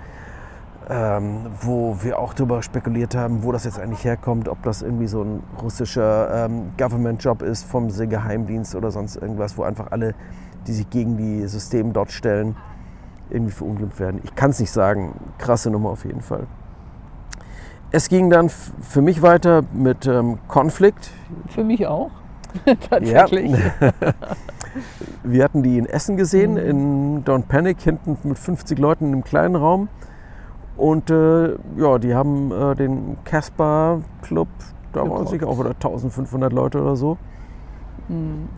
Ähm, 0.88 1.46
wo 1.62 1.96
wir 2.02 2.16
auch 2.20 2.32
darüber 2.32 2.62
spekuliert 2.62 3.16
haben, 3.16 3.42
wo 3.42 3.50
das 3.50 3.64
jetzt 3.64 3.80
eigentlich 3.80 4.04
herkommt, 4.04 4.48
ob 4.48 4.62
das 4.62 4.82
irgendwie 4.82 5.08
so 5.08 5.20
ein 5.22 5.42
russischer 5.60 6.44
ähm, 6.46 6.70
Government-Job 6.78 7.42
ist 7.42 7.64
vom 7.64 7.88
Geheimdienst 7.88 8.76
oder 8.76 8.92
sonst 8.92 9.16
irgendwas, 9.16 9.58
wo 9.58 9.64
einfach 9.64 9.90
alle, 9.90 10.14
die 10.68 10.72
sich 10.72 10.88
gegen 10.88 11.16
die 11.16 11.44
Systeme 11.48 11.92
dort 11.92 12.12
stellen, 12.12 12.54
irgendwie 13.30 13.50
verunglimpft 13.50 13.98
werden. 13.98 14.20
Ich 14.22 14.36
kann 14.36 14.50
es 14.50 14.60
nicht 14.60 14.70
sagen. 14.70 15.14
Krasse 15.38 15.72
Nummer 15.72 15.90
auf 15.90 16.04
jeden 16.04 16.20
Fall. 16.20 16.46
es 17.90 18.08
ging 18.08 18.30
dann 18.30 18.48
für 18.48 19.02
mich 19.02 19.22
weiter 19.22 19.62
mit 19.72 20.06
ähm, 20.06 20.38
Conflict. 20.46 21.10
Für 21.48 21.64
mich 21.64 21.84
auch. 21.88 22.12
Tatsächlich. 22.90 23.52
Wir 25.22 25.44
hatten 25.44 25.62
die 25.62 25.78
in 25.78 25.86
Essen 25.86 26.16
gesehen, 26.16 26.52
Mhm. 26.52 26.58
in 26.58 27.24
Don't 27.24 27.46
Panic, 27.48 27.80
hinten 27.80 28.16
mit 28.24 28.38
50 28.38 28.78
Leuten 28.78 29.06
in 29.06 29.12
einem 29.14 29.24
kleinen 29.24 29.56
Raum. 29.56 29.88
Und 30.76 31.10
äh, 31.10 31.54
ja, 31.78 31.98
die 31.98 32.14
haben 32.14 32.52
äh, 32.52 32.74
den 32.74 33.16
Casper 33.24 34.00
Club, 34.22 34.48
da 34.92 35.08
waren 35.08 35.26
sicher 35.26 35.48
auch 35.48 35.58
wieder 35.58 35.70
1500 35.70 36.52
Leute 36.52 36.82
oder 36.82 36.96
so. 36.96 37.16
Mhm. 38.08 38.48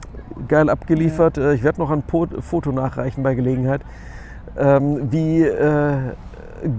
Geil 0.49 0.69
abgeliefert. 0.69 1.39
Äh, 1.39 1.55
Ich 1.55 1.63
werde 1.63 1.81
noch 1.81 1.91
ein 1.91 2.03
Foto 2.41 2.73
nachreichen 2.73 3.23
bei 3.23 3.35
Gelegenheit, 3.35 3.83
ähm, 4.57 5.13
wie 5.13 5.43
äh, 5.43 5.97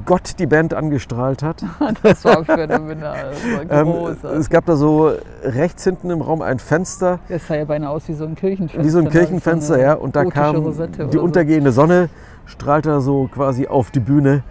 Gott 0.06 0.40
die 0.40 0.46
Band 0.48 0.74
angestrahlt 0.74 1.44
hat. 1.44 1.64
Das 2.04 2.24
war 2.26 2.44
phänomenal. 2.46 3.32
Das 3.32 3.70
war 3.72 3.80
Ähm, 3.82 3.88
großartig. 3.92 4.40
es 4.40 4.50
gab 4.50 4.66
da 4.66 4.76
so 4.76 5.12
rechts 5.44 5.84
hinten 5.84 6.10
im 6.10 6.22
Raum 6.22 6.42
ein 6.42 6.60
Fenster, 6.60 7.20
Das 7.30 7.48
sah 7.48 7.56
ja 7.56 7.66
beinahe 7.66 7.90
aus 7.90 8.08
wie 8.08 8.14
so 8.14 8.26
ein 8.26 8.36
Kirchenfenster. 8.36 8.84
wie 8.86 8.90
so 8.90 9.00
ein 9.00 9.06
ne? 9.06 9.10
Kirchenfenster, 9.10 9.76
eine 9.76 9.84
ja. 9.84 9.94
Und 9.94 10.16
da 10.16 10.26
kam 10.26 10.64
die 10.64 11.12
so. 11.12 11.22
untergehende 11.22 11.72
Sonne, 11.72 12.10
strahlte 12.46 12.90
da 12.90 13.00
so 13.02 13.30
quasi 13.34 13.68
auf 13.68 13.92
die 13.92 14.00
Bühne. 14.00 14.44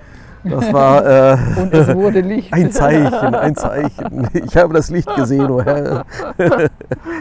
Das 0.44 0.72
war 0.72 1.04
äh, 1.34 1.36
Und 1.60 1.74
es 1.74 1.94
wurde 1.94 2.20
Licht. 2.20 2.52
ein 2.52 2.70
Zeichen, 2.70 3.34
ein 3.34 3.56
Zeichen. 3.56 4.28
Ich 4.32 4.56
habe 4.56 4.72
das 4.72 4.88
Licht 4.88 5.12
gesehen, 5.16 5.50
oh 5.50 5.60
Herr. 5.60 6.04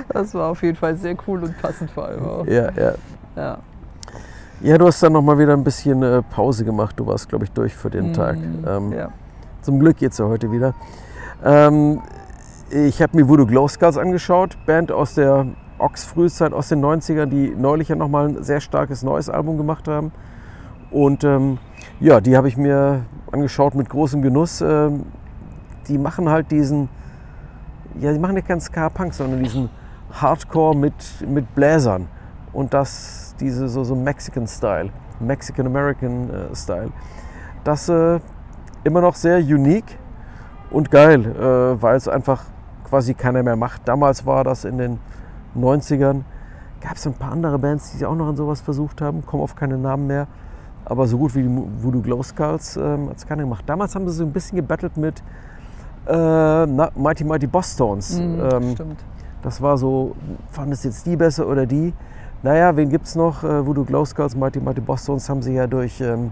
Das 0.10 0.34
war 0.34 0.50
auf 0.52 0.62
jeden 0.62 0.78
Fall 0.78 0.96
sehr 0.96 1.16
cool 1.28 1.44
und 1.44 1.60
passend 1.62 1.90
vor 1.92 2.06
allem 2.06 2.26
auch. 2.26 2.46
Ja, 2.46 2.70
ja. 2.78 2.94
Ja. 3.36 3.58
Ja, 4.62 4.78
du 4.78 4.88
hast 4.88 5.02
dann 5.04 5.14
noch 5.14 5.22
mal 5.22 5.38
wieder 5.38 5.54
ein 5.54 5.64
bisschen 5.64 6.02
äh, 6.04 6.22
Pause 6.22 6.66
gemacht. 6.66 7.00
Du 7.00 7.06
warst, 7.08 7.30
glaube 7.30 7.46
ich, 7.46 7.52
durch 7.52 7.76
für 7.76 7.90
den 7.90 8.14
Tag. 8.14 8.38
Mhm, 8.38 8.66
Ähm, 8.68 8.92
ja. 8.94 9.10
Zum 9.62 9.80
Glück 9.80 9.98
geht's 9.98 10.18
ja 10.18 10.26
heute 10.26 10.52
wieder. 10.52 10.74
Ähm, 11.44 12.02
ich 12.70 13.02
habe 13.02 13.16
mir 13.16 13.28
Voodoo 13.28 13.46
Glow 13.46 13.68
Skulls 13.68 13.98
angeschaut, 13.98 14.58
Band 14.66 14.92
aus 14.92 15.14
der 15.14 15.46
Ox-Frühzeit 15.78 16.54
aus 16.54 16.70
den 16.70 16.84
90ern, 16.84 17.28
die 17.28 17.54
neulich 17.56 17.90
ja 17.90 17.96
nochmal 17.96 18.30
ein 18.30 18.44
sehr 18.44 18.60
starkes 18.62 19.04
neues 19.04 19.30
Album 19.30 19.58
gemacht 19.58 19.88
haben. 19.88 20.12
Und 20.90 21.24
ähm, 21.24 21.60
ja, 22.00 22.22
die 22.22 22.36
habe 22.36 22.48
ich 22.48 22.58
mir 22.58 23.02
angeschaut 23.32 23.76
mit 23.76 23.90
großem 23.90 24.22
Genuss. 24.22 24.62
Ähm, 24.62 25.04
die 25.88 25.98
machen 25.98 26.30
halt 26.30 26.52
diesen, 26.52 26.90
ja, 28.00 28.12
die 28.12 28.20
machen 28.20 28.36
ja 28.36 28.42
keinen 28.42 28.62
Ska-Punk, 28.62 29.14
sondern 29.14 29.44
diesen 29.44 29.70
Hardcore 30.12 30.76
mit, 30.76 30.94
mit 31.28 31.54
Bläsern. 31.56 32.08
Und 32.54 32.74
das, 32.74 33.27
diese 33.40 33.68
so, 33.68 33.84
so 33.84 33.96
Mexican-Style, 33.96 34.90
Mexican-American-Style. 35.20 36.90
Das 37.64 37.90
äh, 37.90 38.20
immer 38.84 39.02
noch 39.02 39.16
sehr 39.16 39.38
unique 39.40 39.98
und 40.72 40.92
geil, 40.92 41.26
äh, 41.26 41.82
weil 41.82 41.96
es 41.96 42.08
einfach 42.08 42.44
quasi 42.88 43.14
keiner 43.14 43.44
mehr 43.44 43.56
macht. 43.56 43.88
Damals 43.88 44.26
war 44.26 44.44
das 44.44 44.66
in 44.66 44.78
den 44.78 45.00
90ern. 45.58 46.22
Gab 46.82 46.96
es 46.96 47.06
ein 47.08 47.14
paar 47.14 47.32
andere 47.32 47.58
Bands, 47.60 47.98
die 47.98 48.06
auch 48.06 48.16
noch 48.16 48.28
an 48.28 48.36
sowas 48.38 48.62
versucht 48.62 49.02
haben, 49.02 49.26
kommen 49.26 49.44
auf 49.44 49.56
keine 49.56 49.78
Namen 49.78 50.08
mehr. 50.08 50.28
Aber 50.86 51.06
so 51.08 51.18
gut 51.18 51.36
wie 51.36 51.44
die 51.44 51.50
Voodoo 51.84 52.02
Glow 52.02 52.24
Skulls 52.24 52.78
ähm, 52.78 53.10
hat 53.10 53.18
es 53.18 53.28
keiner 53.28 53.44
gemacht. 53.44 53.64
Damals 53.68 53.94
haben 53.96 54.08
sie 54.08 54.14
so 54.16 54.24
ein 54.24 54.32
bisschen 54.32 54.56
gebettelt 54.56 54.96
mit 54.96 55.22
äh, 56.08 56.14
na, 56.14 56.90
Mighty 56.96 57.26
Mighty 57.26 57.48
Boss 57.48 57.74
Stones. 57.74 58.20
Mhm, 58.20 58.40
Ähm, 58.40 58.72
stimmt. 58.72 59.00
das 59.42 59.62
war 59.62 59.78
so, 59.78 60.16
fand 60.52 60.72
es 60.72 60.84
jetzt 60.84 61.06
die 61.06 61.18
besser 61.18 61.46
oder 61.48 61.66
die? 61.66 61.94
Naja, 62.44 62.76
wen 62.76 62.90
gibt's 62.90 63.16
noch? 63.16 63.44
Äh, 63.44 63.66
Voodoo 63.66 63.84
Glow 63.84 64.06
Skulls, 64.06 64.36
Mighty 64.36 64.60
Mighty 64.60 64.82
Boss 64.82 65.04
Stones 65.04 65.30
haben 65.30 65.42
sie 65.42 65.54
ja 65.54 65.68
durch 65.68 66.00
ähm, 66.02 66.32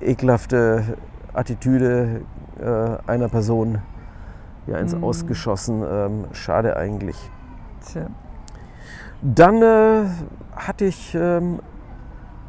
ekelhafte 0.00 0.96
Attitüde 1.34 2.22
äh, 2.58 3.10
einer 3.10 3.28
Person 3.28 3.78
ja 4.66 4.78
ins 4.78 4.94
Mhm. 4.94 5.04
Ausgeschossen. 5.04 5.82
Ähm, 5.88 6.24
schade 6.32 6.76
eigentlich. 6.76 7.30
Tja. 7.86 8.06
Dann 9.22 9.62
äh, 9.62 10.06
hatte 10.56 10.86
ich 10.86 11.14
ähm, 11.14 11.60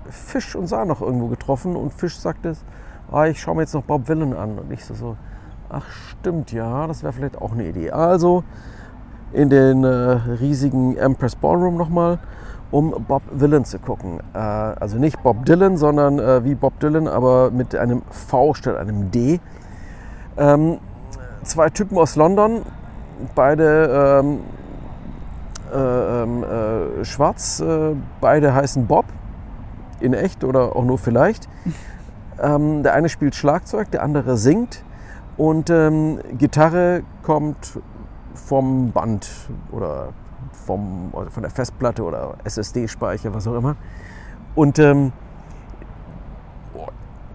Fisch 0.09 0.55
und 0.55 0.67
Saar 0.67 0.85
noch 0.85 1.01
irgendwo 1.01 1.27
getroffen 1.27 1.75
und 1.75 1.93
Fisch 1.93 2.17
sagte, 2.17 2.53
ah, 3.11 3.25
ich 3.25 3.41
schaue 3.41 3.55
mir 3.55 3.61
jetzt 3.63 3.73
noch 3.73 3.83
Bob 3.83 4.07
Villan 4.07 4.33
an. 4.33 4.57
Und 4.57 4.71
ich 4.71 4.85
so, 4.85 4.93
so 4.93 5.17
ach 5.69 5.85
stimmt, 5.89 6.53
ja, 6.53 6.87
das 6.87 7.03
wäre 7.03 7.11
vielleicht 7.11 7.41
auch 7.41 7.51
eine 7.51 7.67
Idee. 7.67 7.91
Also 7.91 8.43
in 9.33 9.49
den 9.49 9.83
äh, 9.83 9.87
riesigen 9.89 10.95
Empress 10.97 11.35
Ballroom 11.35 11.75
nochmal, 11.77 12.19
um 12.71 13.05
Bob 13.07 13.23
Villan 13.31 13.65
zu 13.65 13.79
gucken. 13.79 14.19
Äh, 14.33 14.37
also 14.37 14.97
nicht 14.97 15.21
Bob 15.21 15.45
Dylan, 15.45 15.77
sondern 15.77 16.19
äh, 16.19 16.43
wie 16.43 16.55
Bob 16.55 16.79
Dylan, 16.79 17.07
aber 17.07 17.51
mit 17.51 17.75
einem 17.75 18.01
V 18.09 18.53
statt 18.53 18.77
einem 18.77 19.11
D. 19.11 19.39
Ähm, 20.37 20.77
zwei 21.43 21.69
Typen 21.69 21.97
aus 21.97 22.15
London, 22.15 22.61
beide 23.35 24.21
ähm, 24.23 24.39
äh, 25.73 26.23
ähm, 26.23 26.43
äh, 26.43 27.05
schwarz, 27.05 27.59
äh, 27.59 27.95
beide 28.19 28.53
heißen 28.53 28.87
Bob, 28.87 29.05
in 29.99 30.13
echt 30.13 30.43
oder 30.43 30.75
auch 30.75 30.85
nur 30.85 30.97
vielleicht. 30.97 31.47
Ähm, 32.41 32.81
der 32.81 32.95
eine 32.95 33.07
spielt 33.07 33.35
Schlagzeug, 33.35 33.91
der 33.91 34.01
andere 34.01 34.35
singt 34.35 34.83
und 35.37 35.69
ähm, 35.69 36.17
Gitarre 36.39 37.03
kommt 37.21 37.79
vom 38.33 38.91
Band 38.91 39.29
oder 39.71 40.09
vom, 40.65 41.09
oder 41.13 41.29
von 41.31 41.43
der 41.43 41.51
Festplatte 41.51 42.03
oder 42.03 42.35
SSD-Speicher, 42.43 43.33
was 43.33 43.47
auch 43.47 43.55
immer. 43.55 43.75
Und 44.55 44.79
ähm, 44.79 45.11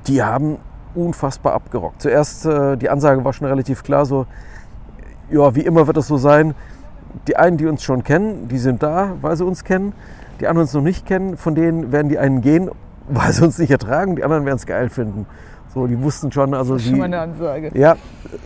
die 0.06 0.22
haben 0.22 0.58
unfassbar 0.94 1.54
abgerockt. 1.54 2.02
Zuerst, 2.02 2.46
äh, 2.46 2.76
die 2.76 2.88
Ansage 2.88 3.24
war 3.24 3.32
schon 3.32 3.46
relativ 3.46 3.82
klar, 3.82 4.06
so, 4.06 4.26
ja, 5.30 5.54
wie 5.54 5.60
immer 5.62 5.86
wird 5.86 5.96
es 5.96 6.06
so 6.06 6.16
sein, 6.16 6.54
die 7.28 7.36
einen, 7.36 7.56
die 7.56 7.66
uns 7.66 7.82
schon 7.82 8.04
kennen, 8.04 8.48
die 8.48 8.58
sind 8.58 8.82
da, 8.82 9.12
weil 9.20 9.36
sie 9.36 9.44
uns 9.44 9.64
kennen. 9.64 9.92
Die 10.40 10.46
anderen 10.46 10.64
uns 10.66 10.74
noch 10.74 10.82
nicht 10.82 11.06
kennen, 11.06 11.36
von 11.36 11.54
denen 11.54 11.92
werden 11.92 12.08
die 12.08 12.18
einen 12.18 12.40
gehen, 12.40 12.70
weil 13.08 13.32
sie 13.32 13.42
uns 13.44 13.58
nicht 13.58 13.70
ertragen. 13.70 14.16
Die 14.16 14.24
anderen 14.24 14.44
werden 14.44 14.56
es 14.56 14.66
geil 14.66 14.88
finden. 14.88 15.26
So, 15.74 15.86
die 15.86 16.00
wussten 16.02 16.30
schon, 16.32 16.54
also 16.54 16.74
Das 16.74 16.82
ist 16.82 16.86
die, 16.86 16.90
schon 16.90 16.98
mal 17.00 17.04
eine 17.06 17.20
Ansage. 17.20 17.70
ja, 17.74 17.96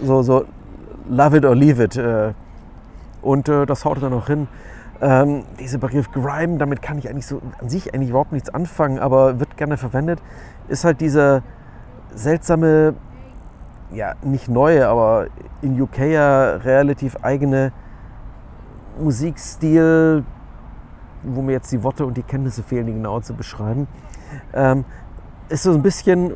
so, 0.02 0.22
so 0.22 0.44
love 1.08 1.36
it 1.36 1.44
or 1.44 1.54
leave 1.54 1.82
it. 1.82 1.96
äh, 1.96 2.32
Und 3.22 3.48
äh, 3.48 3.66
das 3.66 3.84
haut 3.84 4.02
dann 4.02 4.12
noch 4.12 4.26
hin. 4.26 4.48
Ähm, 5.02 5.44
dieser 5.58 5.78
Begriff 5.78 6.10
Grime, 6.10 6.58
damit 6.58 6.82
kann 6.82 6.98
ich 6.98 7.08
eigentlich 7.08 7.26
so 7.26 7.40
an 7.58 7.68
sich 7.70 7.94
eigentlich 7.94 8.10
überhaupt 8.10 8.32
nichts 8.32 8.50
anfangen, 8.50 8.98
aber 8.98 9.40
wird 9.40 9.56
gerne 9.56 9.78
verwendet, 9.78 10.20
ist 10.68 10.84
halt 10.84 11.00
dieser 11.00 11.42
seltsame, 12.12 12.94
ja, 13.92 14.14
nicht 14.22 14.48
neue, 14.48 14.86
aber 14.86 15.28
in 15.62 15.80
UK 15.80 15.98
ja 16.00 16.56
relativ 16.56 17.16
eigene 17.22 17.72
Musikstil, 18.98 20.24
wo 21.22 21.40
mir 21.40 21.52
jetzt 21.52 21.72
die 21.72 21.82
Worte 21.82 22.04
und 22.04 22.16
die 22.16 22.22
Kenntnisse 22.22 22.62
fehlen, 22.62 22.86
die 22.86 22.92
genau 22.92 23.20
zu 23.20 23.34
beschreiben. 23.34 23.88
Ähm, 24.52 24.84
ist 25.48 25.62
so 25.62 25.72
ein 25.72 25.82
bisschen 25.82 26.34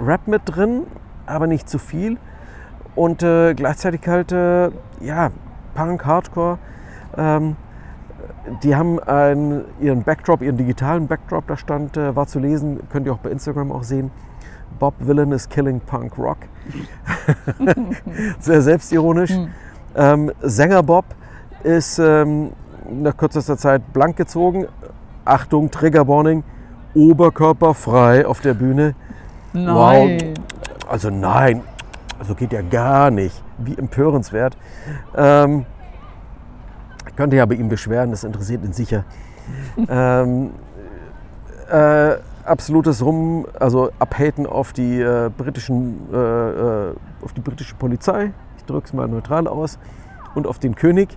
Rap 0.00 0.28
mit 0.28 0.42
drin, 0.44 0.86
aber 1.26 1.46
nicht 1.46 1.68
zu 1.68 1.78
viel. 1.78 2.16
Und 2.94 3.22
äh, 3.22 3.54
gleichzeitig 3.54 4.06
halt, 4.06 4.32
äh, 4.32 4.70
ja, 5.00 5.30
Punk, 5.74 6.04
Hardcore. 6.04 6.58
Ähm, 7.16 7.56
die 8.62 8.74
haben 8.74 8.98
einen, 9.00 9.64
ihren 9.80 10.02
Backdrop, 10.02 10.42
ihren 10.42 10.56
digitalen 10.56 11.06
Backdrop, 11.06 11.46
da 11.46 11.56
stand, 11.56 11.96
äh, 11.96 12.14
war 12.16 12.26
zu 12.26 12.38
lesen, 12.38 12.80
könnt 12.90 13.06
ihr 13.06 13.12
auch 13.12 13.18
bei 13.18 13.30
Instagram 13.30 13.72
auch 13.72 13.82
sehen. 13.82 14.10
Bob 14.78 14.94
Villain 14.98 15.32
is 15.32 15.48
killing 15.48 15.80
Punk 15.80 16.18
Rock. 16.18 16.38
Sehr 18.38 18.62
selbstironisch. 18.62 19.30
Hm. 19.30 19.48
Ähm, 19.96 20.32
Sänger 20.40 20.82
Bob 20.82 21.04
ist 21.62 21.98
ähm, 21.98 22.52
nach 22.90 23.16
kürzester 23.16 23.56
Zeit 23.56 23.92
blank 23.92 24.16
gezogen. 24.16 24.66
Achtung, 25.24 25.70
Trigger 25.70 26.06
Warning, 26.06 26.44
oberkörperfrei 26.94 28.26
auf 28.26 28.40
der 28.40 28.54
Bühne. 28.54 28.94
Nein. 29.52 30.34
Also 30.88 31.10
nein, 31.10 31.62
also 32.18 32.34
geht 32.34 32.52
ja 32.52 32.62
gar 32.62 33.10
nicht. 33.10 33.42
Wie 33.58 33.76
empörenswert. 33.76 34.56
Ähm, 35.16 35.66
könnte 37.16 37.36
ja 37.36 37.46
bei 37.46 37.56
ihm 37.56 37.68
beschweren, 37.68 38.10
das 38.10 38.22
interessiert 38.22 38.64
ihn 38.64 38.72
sicher. 38.72 39.04
ähm, 39.88 40.50
äh, 41.70 42.16
absolutes 42.44 43.04
Rum, 43.04 43.46
also 43.58 43.90
Abhaten 43.98 44.46
auf 44.46 44.72
die 44.72 45.00
äh, 45.00 45.30
britischen, 45.36 46.12
äh, 46.12 46.16
äh, 46.16 46.94
auf 47.22 47.32
die 47.32 47.40
britische 47.40 47.74
Polizei. 47.74 48.32
Ich 48.56 48.64
drücke 48.64 48.86
es 48.86 48.92
mal 48.92 49.08
neutral 49.08 49.48
aus 49.48 49.78
und 50.34 50.46
auf 50.46 50.58
den 50.58 50.74
König. 50.74 51.16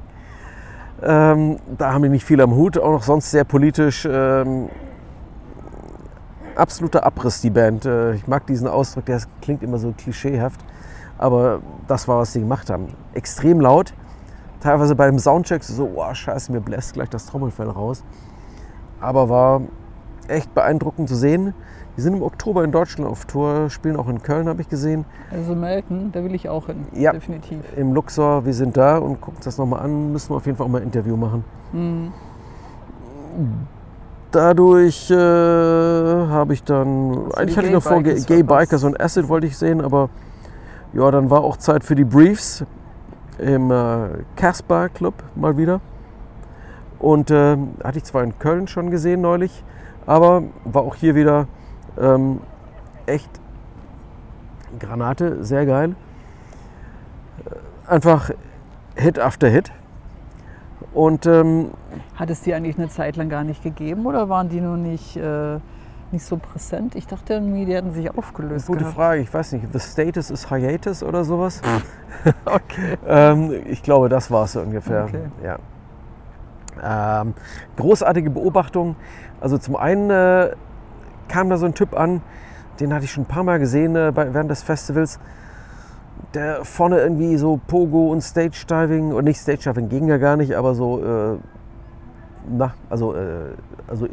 Ähm, 1.03 1.57
da 1.77 1.93
haben 1.93 2.03
die 2.03 2.09
nicht 2.09 2.25
viel 2.25 2.41
am 2.41 2.55
Hut, 2.55 2.77
auch 2.77 2.91
noch 2.91 3.03
sonst 3.03 3.31
sehr 3.31 3.43
politisch. 3.43 4.07
Ähm, 4.09 4.69
absoluter 6.55 7.03
Abriss, 7.03 7.41
die 7.41 7.49
Band. 7.49 7.85
Äh, 7.85 8.15
ich 8.15 8.27
mag 8.27 8.45
diesen 8.47 8.67
Ausdruck, 8.67 9.05
der 9.05 9.21
klingt 9.41 9.63
immer 9.63 9.77
so 9.77 9.93
klischeehaft. 9.95 10.59
Aber 11.21 11.59
das 11.87 12.07
war, 12.07 12.17
was 12.17 12.33
sie 12.33 12.39
gemacht 12.41 12.69
haben. 12.71 12.87
Extrem 13.13 13.61
laut. 13.61 13.93
Teilweise 14.59 14.95
bei 14.95 15.05
dem 15.05 15.19
Soundcheck 15.19 15.63
so, 15.63 15.89
oh 15.95 16.13
scheiße, 16.13 16.51
mir 16.51 16.61
bläst 16.61 16.93
gleich 16.93 17.09
das 17.09 17.27
Trommelfell 17.27 17.69
raus. 17.69 18.03
Aber 18.99 19.29
war 19.29 19.61
echt 20.27 20.53
beeindruckend 20.53 21.07
zu 21.07 21.15
sehen. 21.15 21.53
Die 21.95 22.01
sind 22.01 22.15
im 22.15 22.23
Oktober 22.23 22.63
in 22.63 22.71
Deutschland 22.71 23.09
auf 23.09 23.25
Tour, 23.25 23.69
spielen 23.69 23.97
auch 23.97 24.07
in 24.07 24.23
Köln, 24.23 24.47
habe 24.47 24.61
ich 24.61 24.69
gesehen. 24.69 25.05
Also 25.31 25.53
Melken, 25.53 26.11
da 26.11 26.23
will 26.23 26.33
ich 26.33 26.49
auch 26.49 26.67
hin, 26.67 26.87
Ja. 26.93 27.11
definitiv. 27.11 27.59
Im 27.75 27.93
Luxor, 27.93 28.45
wir 28.45 28.53
sind 28.53 28.75
da 28.77 28.97
und 28.97 29.21
gucken 29.21 29.35
uns 29.37 29.45
das 29.45 29.57
nochmal 29.57 29.81
an. 29.81 30.11
Müssen 30.11 30.31
wir 30.31 30.37
auf 30.37 30.45
jeden 30.45 30.57
Fall 30.57 30.65
auch 30.65 30.71
mal 30.71 30.79
ein 30.79 30.85
Interview 30.85 31.15
machen. 31.17 31.43
Mhm. 31.73 32.11
Dadurch 34.31 35.11
äh, 35.11 35.15
habe 35.15 36.53
ich 36.53 36.63
dann, 36.63 37.31
eigentlich 37.35 37.57
hatte 37.57 37.67
ich 37.67 37.73
noch 37.73 37.83
vor, 37.83 38.01
Gay? 38.01 38.43
Bikers 38.43 38.83
und 38.83 38.99
Acid 38.99 39.27
wollte 39.27 39.45
ich 39.47 39.57
sehen, 39.57 39.81
aber 39.81 40.09
ja, 40.93 41.09
dann 41.11 41.29
war 41.29 41.41
auch 41.43 41.57
Zeit 41.57 41.83
für 41.83 41.95
die 41.95 42.03
Briefs 42.03 42.65
im 43.37 43.71
äh, 43.71 44.23
Casper 44.35 44.89
Club 44.89 45.15
mal 45.35 45.57
wieder. 45.57 45.81
Und 46.99 47.31
äh, 47.31 47.57
hatte 47.83 47.97
ich 47.97 48.03
zwar 48.03 48.23
in 48.23 48.37
Köln 48.37 48.67
schon 48.67 48.91
gesehen 48.91 49.21
neulich, 49.21 49.63
aber 50.05 50.43
war 50.65 50.83
auch 50.83 50.95
hier 50.95 51.15
wieder 51.15 51.47
ähm, 51.99 52.41
echt 53.05 53.29
Granate, 54.79 55.43
sehr 55.43 55.65
geil. 55.65 55.95
Äh, 57.45 57.91
Einfach 57.91 58.29
Hit 58.95 59.19
after 59.19 59.49
Hit. 59.49 59.71
Und 60.93 61.25
ähm, 61.25 61.71
Hat 62.15 62.29
es 62.29 62.41
die 62.41 62.53
eigentlich 62.53 62.77
eine 62.77 62.89
Zeit 62.89 63.15
lang 63.15 63.29
gar 63.29 63.43
nicht 63.43 63.63
gegeben 63.63 64.05
oder 64.05 64.29
waren 64.29 64.49
die 64.49 64.61
nur 64.61 64.77
nicht, 64.77 65.15
äh, 65.17 65.59
nicht 66.13 66.25
so 66.25 66.37
präsent? 66.37 66.95
Ich 66.95 67.07
dachte 67.07 67.33
irgendwie, 67.33 67.65
die 67.65 67.73
hätten 67.73 67.91
sich 67.91 68.15
aufgelöst. 68.15 68.67
Gute 68.67 68.79
gehabt. 68.79 68.95
Frage, 68.95 69.21
ich 69.21 69.33
weiß 69.33 69.53
nicht, 69.53 69.67
The 69.71 69.79
Status 69.79 70.29
is 70.29 70.49
Hiatus 70.49 71.03
oder 71.03 71.23
sowas. 71.23 71.61
Okay. 72.45 72.97
ähm, 73.07 73.51
ich 73.65 73.81
glaube, 73.81 74.07
das 74.07 74.29
war 74.29 74.43
es 74.43 74.51
so 74.51 74.61
ungefähr. 74.61 75.05
Okay. 75.05 75.23
Ja. 75.43 77.21
Ähm, 77.21 77.33
großartige 77.77 78.29
Beobachtung. 78.29 78.95
Also 79.39 79.57
zum 79.57 79.75
einen 79.75 80.11
äh, 80.11 80.51
kam 81.29 81.49
da 81.49 81.57
so 81.57 81.65
ein 81.65 81.73
Typ 81.73 81.97
an, 81.97 82.21
den 82.79 82.93
hatte 82.93 83.05
ich 83.05 83.11
schon 83.11 83.23
ein 83.23 83.27
paar 83.27 83.43
Mal 83.43 83.57
gesehen 83.57 83.95
äh, 83.95 84.11
bei, 84.13 84.31
während 84.35 84.51
des 84.51 84.61
Festivals. 84.61 85.19
Der 86.35 86.63
vorne 86.63 86.99
irgendwie 86.99 87.37
so 87.37 87.59
Pogo 87.65 88.11
und 88.11 88.21
Stage 88.21 88.65
Diving 88.69 89.13
und 89.13 89.23
nicht 89.23 89.39
Stage 89.39 89.71
Diving 89.71 89.89
ging 89.89 90.07
ja 90.07 90.17
gar 90.17 90.37
nicht, 90.37 90.53
aber 90.53 90.75
so 90.75 91.03
äh, 91.03 91.37
na, 92.49 92.73
also, 92.89 93.13
äh, 93.15 93.53
also 93.87 94.07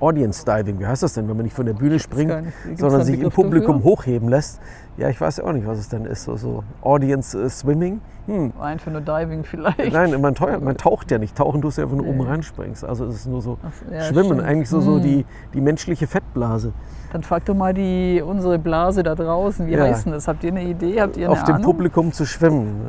Audience 0.00 0.44
Diving, 0.44 0.78
wie 0.78 0.86
heißt 0.86 1.02
das 1.02 1.14
denn, 1.14 1.28
wenn 1.28 1.36
man 1.36 1.44
nicht 1.44 1.54
von 1.56 1.66
der 1.66 1.72
Bühne 1.72 1.98
springt, 1.98 2.32
sondern 2.76 3.04
sich 3.04 3.20
im 3.20 3.30
Publikum 3.30 3.78
dafür? 3.78 3.90
hochheben 3.90 4.28
lässt. 4.28 4.60
Ja, 4.98 5.08
ich 5.08 5.20
weiß 5.20 5.36
ja 5.36 5.44
auch 5.44 5.52
nicht, 5.52 5.64
was 5.66 5.78
es 5.78 5.88
denn 5.88 6.04
ist. 6.04 6.24
So, 6.24 6.36
so 6.36 6.64
Audience 6.82 7.40
äh, 7.40 7.48
Swimming. 7.48 8.00
Hm. 8.26 8.52
Einfach 8.60 8.90
nur 8.90 9.00
Diving 9.00 9.44
vielleicht. 9.44 9.92
Nein, 9.92 10.20
man, 10.20 10.34
teuer, 10.34 10.58
man 10.58 10.76
taucht 10.76 11.10
ja 11.12 11.18
nicht. 11.18 11.36
Tauchen 11.36 11.62
tust 11.62 11.78
du 11.78 11.82
ja, 11.82 11.90
wenn 11.90 11.98
du 11.98 12.04
Nee. 12.04 12.10
oben 12.10 12.20
reinspringst. 12.22 12.84
Also 12.84 13.06
es 13.06 13.14
ist 13.14 13.26
nur 13.28 13.40
so 13.40 13.58
Ach 13.62 13.70
so, 13.72 13.94
ja, 13.94 14.02
Schwimmen, 14.02 14.24
stimmt. 14.26 14.42
eigentlich 14.42 14.68
so, 14.68 14.80
so 14.80 14.96
Hm. 14.96 15.02
die, 15.02 15.26
die 15.54 15.60
menschliche 15.60 16.08
Fettblase. 16.08 16.72
Dann 17.12 17.22
frag 17.22 17.44
doch 17.44 17.54
mal 17.54 17.72
die, 17.72 18.20
unsere 18.26 18.58
Blase 18.58 19.02
da 19.04 19.14
draußen, 19.14 19.66
wie 19.68 19.72
Ja. 19.74 19.84
heißt 19.84 20.06
denn 20.06 20.12
das? 20.12 20.26
Habt 20.26 20.42
ihr 20.42 20.50
eine 20.50 20.64
Idee? 20.64 21.00
Habt 21.00 21.16
ihr 21.16 21.26
eine 21.26 21.32
Auf 21.32 21.44
dem 21.44 21.54
Ahnung? 21.54 21.64
Publikum 21.64 22.12
zu 22.12 22.26
schwimmen. 22.26 22.80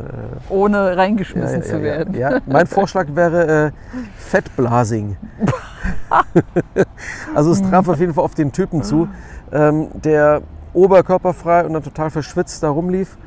Äh, 0.50 0.52
Ohne 0.54 0.98
reingeschmissen 0.98 1.60
ja, 1.62 1.66
zu 1.66 1.82
werden. 1.84 2.16
Ja, 2.16 2.32
ja. 2.32 2.40
Mein 2.48 2.66
Vorschlag 2.66 3.06
wäre 3.14 3.68
äh, 3.68 3.72
Fettblasing. 4.18 5.16
also 7.36 7.52
es 7.52 7.62
traf 7.62 7.88
auf 7.88 8.00
jeden 8.00 8.14
Fall 8.14 8.24
auf 8.24 8.36
den 8.36 8.52
Typen 8.52 8.84
zu, 8.84 9.08
ähm, 9.52 9.90
der 9.94 10.42
oberkörperfrei 10.74 11.66
und 11.66 11.74
dann 11.74 11.84
total 11.84 12.10
verschwitzt 12.10 12.64
da 12.64 12.70
rumlief. 12.70 13.18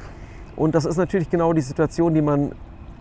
Und 0.56 0.74
das 0.74 0.84
ist 0.84 0.96
natürlich 0.96 1.30
genau 1.30 1.52
die 1.52 1.60
Situation, 1.60 2.14
die 2.14 2.22
man. 2.22 2.52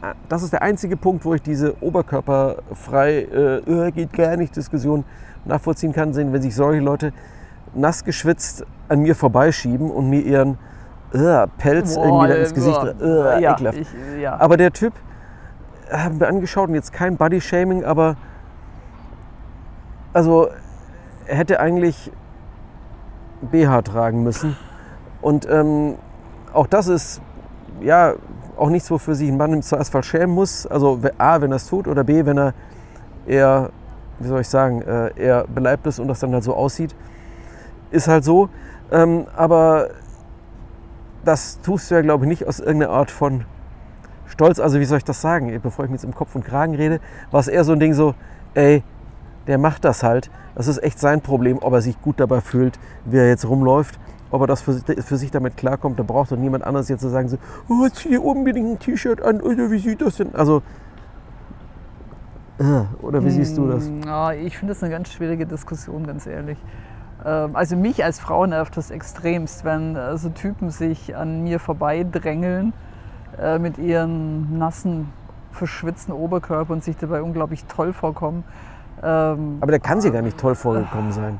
äh, 0.01 0.13
Das 0.29 0.43
ist 0.43 0.53
der 0.53 0.61
einzige 0.61 0.97
Punkt, 0.97 1.25
wo 1.25 1.33
ich 1.33 1.41
diese 1.41 1.75
oberkörperfrei, 1.81 3.11
äh, 3.11 3.57
äh, 3.87 3.91
geht 3.91 4.13
gar 4.13 4.37
nicht 4.37 4.55
Diskussion 4.55 5.03
nachvollziehen 5.45 5.91
kann, 5.93 6.13
sehen, 6.13 6.33
wenn 6.33 6.41
sich 6.41 6.55
solche 6.55 6.81
Leute 6.81 7.13
nass 7.73 8.03
geschwitzt 8.03 8.65
an 8.89 8.99
mir 9.01 9.15
vorbeischieben 9.15 9.89
und 9.89 10.09
mir 10.09 10.21
ihren 10.21 10.57
äh, 11.13 11.47
Pelz 11.57 11.95
Boah, 11.95 12.05
irgendwie 12.27 12.41
ins 12.41 12.53
Gesicht. 12.53 12.83
Äh, 13.01 13.41
ja, 13.41 13.53
ekelhaft. 13.53 13.77
ich, 13.79 13.87
ja. 14.19 14.39
Aber 14.39 14.57
der 14.57 14.71
Typ, 14.71 14.93
äh, 15.89 15.97
haben 15.97 16.19
wir 16.19 16.27
angeschaut 16.27 16.69
und 16.69 16.75
jetzt 16.75 16.93
kein 16.93 17.17
Body-Shaming, 17.17 17.83
aber 17.83 18.15
also 20.13 20.49
er 21.25 21.37
hätte 21.37 21.59
eigentlich 21.59 22.11
BH 23.41 23.81
tragen 23.83 24.23
müssen. 24.23 24.55
Und 25.21 25.47
ähm, 25.49 25.95
auch 26.53 26.67
das 26.67 26.87
ist 26.87 27.21
ja 27.81 28.13
auch 28.57 28.69
nichts, 28.69 28.91
wofür 28.91 29.15
sich 29.15 29.29
ein 29.29 29.37
Mann 29.37 29.53
im 29.53 29.61
Zweifelsfall 29.61 30.03
schämen 30.03 30.35
muss. 30.35 30.67
Also 30.67 30.99
A, 31.17 31.41
wenn 31.41 31.51
er 31.51 31.55
es 31.55 31.67
tut, 31.67 31.87
oder 31.87 32.03
B, 32.03 32.25
wenn 32.25 32.37
er 32.37 32.53
eher, 33.25 33.71
wie 34.19 34.27
soll 34.27 34.41
ich 34.41 34.49
sagen, 34.49 34.81
äh, 34.81 35.11
eher 35.15 35.45
beleibt 35.47 35.87
ist 35.87 35.99
und 35.99 36.07
das 36.07 36.19
dann 36.19 36.33
halt 36.33 36.43
so 36.43 36.53
aussieht. 36.53 36.95
Ist 37.91 38.07
halt 38.07 38.23
so. 38.23 38.49
Ähm, 38.91 39.25
aber 39.35 39.89
das 41.23 41.59
tust 41.61 41.89
du 41.89 41.95
ja, 41.95 42.01
glaube 42.01 42.25
ich, 42.25 42.29
nicht 42.29 42.47
aus 42.47 42.59
irgendeiner 42.59 42.91
Art 42.91 43.11
von 43.11 43.45
Stolz. 44.25 44.59
Also, 44.59 44.79
wie 44.79 44.85
soll 44.85 44.97
ich 44.97 45.03
das 45.03 45.21
sagen? 45.21 45.59
Bevor 45.61 45.85
ich 45.85 45.91
mir 45.91 45.95
jetzt 45.95 46.03
im 46.03 46.15
Kopf 46.15 46.35
und 46.35 46.45
Kragen 46.45 46.75
rede, 46.75 46.99
war 47.31 47.39
es 47.39 47.47
eher 47.47 47.63
so 47.63 47.73
ein 47.73 47.79
Ding 47.79 47.93
so, 47.93 48.15
ey, 48.53 48.83
der 49.51 49.59
macht 49.59 49.85
das 49.85 50.01
halt. 50.01 50.31
Das 50.55 50.67
ist 50.67 50.81
echt 50.81 50.97
sein 50.99 51.21
Problem, 51.21 51.59
ob 51.61 51.73
er 51.73 51.81
sich 51.81 52.01
gut 52.01 52.19
dabei 52.19 52.41
fühlt, 52.41 52.79
wie 53.05 53.17
er 53.17 53.27
jetzt 53.27 53.47
rumläuft. 53.47 53.99
Ob 54.31 54.41
er 54.41 54.47
das 54.47 54.61
für, 54.61 54.73
sich- 54.73 54.85
für 55.03 55.17
sich 55.17 55.29
damit 55.29 55.57
klarkommt, 55.57 55.99
da 55.99 56.03
braucht 56.03 56.31
doch 56.31 56.37
niemand 56.37 56.63
anderes 56.63 56.87
jetzt 56.87 57.01
zu 57.01 57.09
sagen, 57.09 57.27
so, 57.27 57.37
oh, 57.69 57.87
zieh 57.89 58.09
dir 58.09 58.23
unbedingt 58.23 58.69
ein 58.71 58.79
T-Shirt 58.79 59.21
an, 59.21 59.41
oder 59.41 59.69
wie 59.69 59.77
sieht 59.79 60.01
das 60.01 60.15
denn? 60.15 60.33
Also, 60.33 60.61
äh, 62.59 62.83
oder 63.01 63.23
wie 63.25 63.29
siehst 63.29 63.57
du 63.57 63.67
das? 63.67 63.89
Mm, 63.89 64.03
Ja, 64.05 64.31
ich 64.31 64.57
finde 64.57 64.73
das 64.73 64.81
eine 64.83 64.91
ganz 64.91 65.11
schwierige 65.11 65.45
Diskussion, 65.45 66.07
ganz 66.07 66.25
ehrlich. 66.27 66.57
Ähm, 67.25 67.55
Also 67.55 67.75
mich 67.75 68.03
als 68.05 68.19
Frau 68.19 68.45
nervt 68.45 68.77
das 68.77 68.89
extremst, 68.89 69.65
wenn 69.65 69.95
äh, 69.97 70.17
so 70.17 70.29
Typen 70.29 70.69
sich 70.69 71.15
an 71.15 71.43
mir 71.43 71.59
vorbeidrängeln 71.59 72.71
äh, 73.37 73.59
mit 73.59 73.77
ihren 73.77 74.57
nassen, 74.57 75.09
verschwitzten 75.51 76.13
Oberkörper 76.13 76.71
und 76.71 76.83
sich 76.83 76.95
dabei 76.95 77.21
unglaublich 77.21 77.65
toll 77.65 77.91
vorkommen. 77.91 78.45
Ähm, 79.03 79.57
Aber 79.61 79.71
der 79.71 79.79
kann 79.79 80.01
sich 80.01 80.11
gar 80.13 80.21
nicht 80.21 80.37
toll 80.37 80.55
vorgekommen 80.55 81.11
sein. 81.11 81.39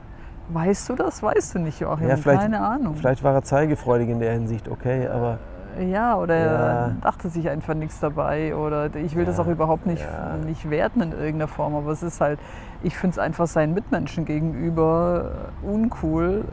Weißt 0.49 0.89
du 0.89 0.95
das? 0.95 1.23
Weißt 1.23 1.55
du 1.55 1.59
nicht, 1.59 1.79
Joachim? 1.79 2.09
Ja, 2.09 2.15
Keine 2.17 2.59
Ahnung. 2.59 2.95
Vielleicht 2.95 3.23
war 3.23 3.33
er 3.33 3.43
zeigefreudig 3.43 4.09
in 4.09 4.19
der 4.19 4.33
Hinsicht, 4.33 4.67
okay, 4.67 5.07
aber 5.07 5.37
Ja, 5.79 6.17
oder 6.17 6.35
Ja. 6.35 6.43
er 6.51 6.95
dachte 7.01 7.29
sich 7.29 7.49
einfach 7.49 7.73
nichts 7.73 7.99
dabei. 8.01 8.53
Oder 8.55 8.93
ich 8.95 9.15
will 9.15 9.23
das 9.23 9.37
Ja, 9.37 9.43
auch 9.43 9.47
überhaupt 9.47 9.85
nicht, 9.85 10.01
ja. 10.01 10.35
nicht 10.45 10.69
werten 10.69 11.01
in 11.01 11.11
irgendeiner 11.13 11.47
Form. 11.47 11.75
Aber 11.75 11.91
es 11.91 12.03
ist 12.03 12.19
halt, 12.19 12.39
ich 12.83 12.97
finde 12.97 13.13
es 13.13 13.19
einfach 13.19 13.47
seinen 13.47 13.73
Mitmenschen 13.73 14.25
gegenüber 14.25 15.31
uncool, 15.61 16.43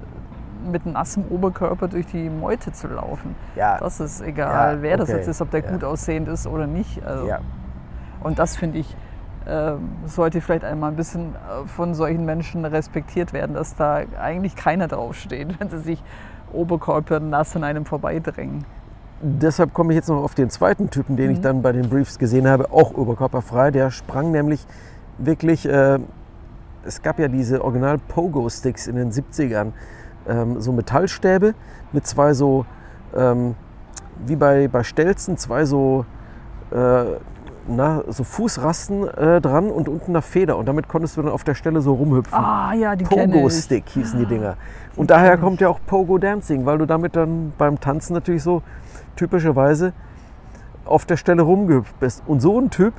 mit 0.71 0.87
nassem 0.87 1.25
Oberkörper 1.31 1.89
durch 1.89 2.07
die 2.07 2.29
Meute 2.31 2.71
zu 2.73 2.89
laufen. 2.89 3.35
ja, 3.57 3.79
Das 3.79 3.99
ist 4.01 4.21
egal, 4.21 4.83
wer 4.83 4.97
das 4.97 5.09
okay, 5.09 5.19
jetzt 5.19 5.29
ist, 5.29 5.41
ob 5.41 5.51
der 5.51 5.63
gut 5.63 5.83
aussehend 5.83 6.29
ist 6.29 6.47
oder 6.47 6.67
nicht. 6.67 7.05
Also, 7.05 7.27
ja. 7.27 7.39
Und 8.23 8.39
das 8.39 8.57
finde 8.57 8.79
ich, 8.79 8.97
sollte 10.07 10.41
vielleicht 10.41 10.65
einmal 10.65 10.91
ein 10.91 10.97
bisschen 10.97 11.35
äh, 11.35 11.67
von 11.67 11.95
solchen 11.95 12.25
Menschen 12.25 12.65
respektiert 12.65 13.33
werden, 13.33 13.55
dass 13.55 13.77
da 13.77 14.03
eigentlich 14.21 14.57
keiner 14.57 14.89
draufsteht, 14.89 15.49
wenn 15.61 15.71
sie 15.71 15.79
sich 15.79 16.03
Oberkörper 16.53 17.21
nass 17.21 17.57
an 17.57 17.65
einem 17.65 17.85
vorbeidrängen. 17.85 18.65
Deshalb 19.21 19.75
komme 19.75 19.93
ich 19.93 19.97
jetzt 19.97 20.09
noch 20.09 20.23
auf 20.23 20.35
den 20.35 20.49
zweiten 20.49 20.91
Typen, 20.91 21.17
den 21.17 21.33
ich 21.33 21.41
dann 21.41 21.61
bei 21.61 21.73
den 21.73 21.89
Briefs 21.89 22.19
gesehen 22.19 22.47
habe, 22.47 22.71
auch 22.71 22.95
oberkörperfrei. 22.95 23.73
Der 23.73 23.91
sprang 23.91 24.31
nämlich 24.31 24.65
wirklich, 25.19 25.69
äh, 25.69 25.99
es 26.85 27.03
gab 27.03 27.19
ja 27.19 27.27
diese 27.27 27.65
Original 27.65 27.99
Pogo-Sticks 27.99 28.87
in 28.87 28.95
den 28.95 29.11
70ern, 29.11 29.73
ähm, 30.29 30.61
so 30.61 30.73
Metallstäbe 30.73 31.55
mit 31.93 32.07
zwei 32.07 32.33
so, 32.33 32.65
ähm, 33.17 33.57
wie 34.25 34.37
bei, 34.37 34.69
bei 34.69 34.85
Stelzen, 34.85 35.37
zwei 35.37 35.65
so, 35.65 36.07
äh, 36.71 37.05
na, 37.69 38.03
so 38.09 38.25
Fußrasten 38.25 39.09
äh, 39.09 39.41
dran 39.41 39.71
und 39.71 39.89
unten 39.89 40.13
eine 40.13 40.23
Feder. 40.23 40.57
Und 40.57 40.67
damit 40.67 40.89
konntest 40.89 41.17
du 41.17 41.23
dann 41.23 41.31
auf 41.31 41.45
der 41.45 41.55
Stelle 41.55 41.81
so 41.81 41.95
rumhüpfen. 41.95 42.37
Ah 42.37 42.73
ja, 42.75 42.97
die. 42.97 43.05
Pogo-Stick 43.05 43.89
hießen 43.91 44.19
die 44.19 44.27
Dinger. 44.27 44.57
Und 44.97 45.11
daher 45.11 45.31
kenn 45.31 45.39
ich. 45.39 45.45
kommt 45.45 45.61
ja 45.61 45.69
auch 45.69 45.81
Pogo-Dancing, 45.87 46.67
weil 46.67 46.79
du 46.79 46.87
damit 46.87 47.15
dann 47.15 47.53
beim 47.59 47.79
Tanzen 47.79 48.15
natürlich 48.15 48.43
so 48.43 48.63
typischerweise 49.17 49.93
auf 50.85 51.05
der 51.05 51.17
Stelle 51.17 51.43
rumgehüpft 51.43 51.99
bist. 52.01 52.23
Und 52.27 52.41
so 52.41 52.59
ein 52.59 52.71
Typ 52.71 52.95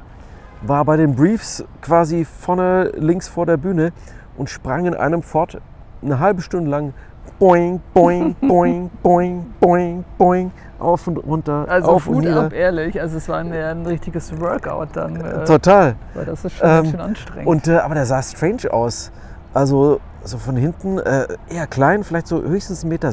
war 0.61 0.85
bei 0.85 0.97
den 0.97 1.15
Briefs 1.15 1.63
quasi 1.81 2.25
vorne 2.25 2.91
links 2.95 3.27
vor 3.27 3.45
der 3.45 3.57
Bühne 3.57 3.91
und 4.37 4.49
sprang 4.49 4.85
in 4.85 4.93
einem 4.93 5.21
fort 5.21 5.59
eine 6.01 6.19
halbe 6.19 6.41
Stunde 6.41 6.69
lang 6.69 6.93
boing, 7.37 7.79
boing, 7.93 8.35
boing, 8.41 8.89
boing, 9.03 9.45
boing, 9.59 10.03
boing, 10.17 10.51
auf 10.79 11.07
und 11.07 11.17
runter, 11.17 11.65
Also 11.69 11.89
auf 11.89 12.07
und 12.07 12.19
nieder. 12.19 12.45
ab, 12.45 12.53
ehrlich. 12.53 12.99
Also 12.99 13.17
es 13.17 13.27
war 13.29 13.37
ein, 13.39 13.51
ein 13.53 13.85
richtiges 13.85 14.39
Workout 14.39 14.89
dann. 14.93 15.19
Äh, 15.21 15.43
Total. 15.45 15.95
weil 16.13 16.25
das 16.25 16.45
ist 16.45 16.57
schon 16.57 16.67
Ähm, 16.67 16.75
ganz 16.75 16.89
schön 16.91 16.99
anstrengend. 17.01 17.47
Und, 17.47 17.67
äh, 17.67 17.77
aber 17.77 17.95
der 17.95 18.05
sah 18.05 18.21
strange 18.21 18.71
aus. 18.71 19.11
Also 19.53 19.99
so 20.23 20.37
von 20.37 20.55
hinten 20.55 20.99
äh, 20.99 21.27
eher 21.49 21.67
klein, 21.67 22.03
vielleicht 22.03 22.27
so 22.27 22.41
höchstens 22.41 22.85
1,60 22.85 22.87
Meter. 22.87 23.09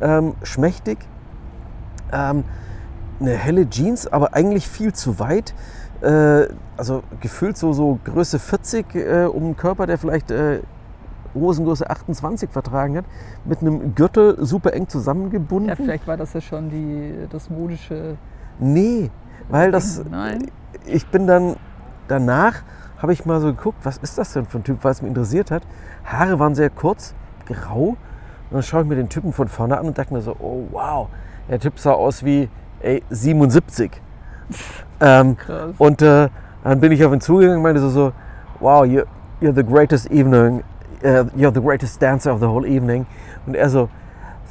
Ähm, 0.00 0.34
schmächtig. 0.42 0.98
Ähm, 2.12 2.44
eine 3.20 3.30
helle 3.32 3.68
Jeans, 3.68 4.06
aber 4.12 4.34
eigentlich 4.34 4.68
viel 4.68 4.92
zu 4.92 5.18
weit. 5.18 5.54
Äh, 6.00 6.46
also 6.76 7.02
gefühlt 7.20 7.56
so, 7.56 7.72
so 7.72 7.98
Größe 8.04 8.38
40 8.38 8.94
äh, 8.94 9.24
um 9.24 9.42
einen 9.44 9.56
Körper, 9.56 9.86
der 9.86 9.98
vielleicht 9.98 10.30
äh, 10.30 10.60
Hosengröße 11.34 11.88
28 11.88 12.50
vertragen 12.50 12.96
hat, 12.96 13.04
mit 13.44 13.60
einem 13.60 13.94
Gürtel 13.94 14.36
super 14.44 14.72
eng 14.72 14.88
zusammengebunden. 14.88 15.68
Ja, 15.68 15.76
vielleicht 15.76 16.06
war 16.06 16.16
das 16.16 16.32
ja 16.32 16.40
schon 16.40 16.70
die, 16.70 17.14
das 17.30 17.50
modische. 17.50 18.16
Nee, 18.58 19.10
weil 19.48 19.70
das. 19.70 20.04
Nein. 20.10 20.50
Ich 20.86 21.06
bin 21.06 21.26
dann 21.26 21.56
danach, 22.08 22.62
habe 22.98 23.12
ich 23.12 23.24
mal 23.24 23.40
so 23.40 23.48
geguckt, 23.48 23.78
was 23.84 23.98
ist 23.98 24.18
das 24.18 24.32
denn 24.32 24.46
für 24.46 24.58
ein 24.58 24.64
Typ, 24.64 24.78
weil 24.82 24.92
es 24.92 25.02
mich 25.02 25.08
interessiert 25.08 25.50
hat. 25.50 25.62
Haare 26.04 26.38
waren 26.38 26.54
sehr 26.54 26.70
kurz, 26.70 27.14
grau. 27.46 27.96
Und 28.50 28.54
dann 28.54 28.62
schaue 28.62 28.82
ich 28.82 28.88
mir 28.88 28.96
den 28.96 29.08
Typen 29.08 29.32
von 29.32 29.48
vorne 29.48 29.78
an 29.78 29.86
und 29.86 29.98
dachte 29.98 30.12
mir 30.14 30.22
so, 30.22 30.34
oh 30.38 30.66
wow, 30.70 31.08
der 31.48 31.60
Typ 31.60 31.78
sah 31.78 31.92
aus 31.92 32.24
wie 32.24 32.48
ey, 32.80 33.02
77. 33.10 33.90
ähm, 35.00 35.36
Krass. 35.36 35.74
und 35.78 36.02
äh, 36.02 36.28
dann 36.64 36.80
bin 36.80 36.92
ich 36.92 37.04
auf 37.04 37.12
ihn 37.12 37.20
zugegangen 37.20 37.58
und 37.58 37.62
meinte 37.62 37.80
so, 37.80 37.90
so 37.90 38.12
wow, 38.60 38.84
you're, 38.84 39.06
you're 39.40 39.54
the 39.54 39.62
greatest 39.62 40.10
evening, 40.10 40.62
uh, 41.04 41.24
you're 41.36 41.52
the 41.52 41.60
greatest 41.60 42.00
dancer 42.00 42.32
of 42.32 42.40
the 42.40 42.46
whole 42.46 42.66
evening. 42.66 43.06
Und 43.46 43.54
er 43.54 43.68
so, 43.68 43.88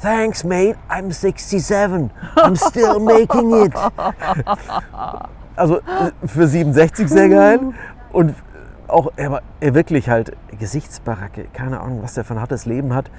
thanks 0.00 0.44
mate, 0.44 0.76
I'm 0.88 1.12
67, 1.12 2.10
I'm 2.36 2.56
still 2.56 2.98
making 3.00 3.66
it. 3.66 3.72
Also 5.56 5.78
äh, 5.78 6.12
für 6.24 6.46
67 6.46 7.08
sehr 7.08 7.28
geil. 7.28 7.58
Und 8.12 8.32
auch, 8.86 9.10
er 9.16 9.32
war 9.32 9.42
er 9.60 9.74
wirklich 9.74 10.08
halt 10.08 10.36
Gesichtsbaracke, 10.56 11.46
keine 11.52 11.80
Ahnung, 11.80 12.00
was 12.02 12.14
der 12.14 12.22
für 12.22 12.34
ein 12.34 12.40
hartes 12.40 12.64
Leben 12.64 12.94
hat. 12.94 13.10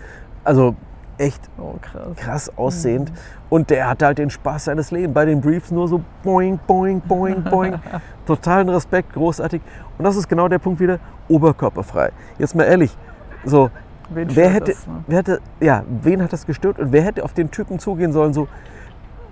Also 0.46 0.76
echt 1.18 1.50
Oh, 1.58 1.76
krass. 1.82 2.16
krass 2.16 2.58
aussehend. 2.58 3.12
Und 3.50 3.70
der 3.70 3.90
hatte 3.90 4.06
halt 4.06 4.20
den 4.20 4.30
Spaß 4.30 4.66
seines 4.66 4.90
Lebens. 4.92 5.14
Bei 5.14 5.26
den 5.26 5.42
Briefs 5.42 5.70
nur 5.70 5.88
so 5.90 6.02
boing, 6.24 6.58
boing, 6.66 7.02
boing, 7.02 7.44
boing. 7.44 7.74
Totalen 8.26 8.70
Respekt, 8.70 9.12
großartig. 9.14 9.62
Und 9.98 10.06
das 10.06 10.16
ist 10.16 10.30
genau 10.30 10.48
der 10.48 10.60
Punkt 10.60 10.80
wieder, 10.80 11.00
oberkörperfrei. 11.28 12.12
Jetzt 12.38 12.56
mal 12.56 12.64
ehrlich, 12.64 12.98
so, 13.46 13.70
Wen 14.10 14.36
wer 14.36 14.50
hätte, 14.50 14.72
das, 14.72 14.88
ne? 14.88 15.04
wer 15.08 15.18
hätte, 15.20 15.42
ja, 15.60 15.84
wen 16.02 16.22
hat 16.24 16.34
das 16.34 16.46
gestört? 16.46 16.80
Und 16.80 16.92
wer 16.92 17.04
hätte 17.04 17.24
auf 17.24 17.34
den 17.34 17.52
Typen 17.52 17.80
zugehen 17.80 18.12
sollen, 18.12 18.34
so, 18.34 18.48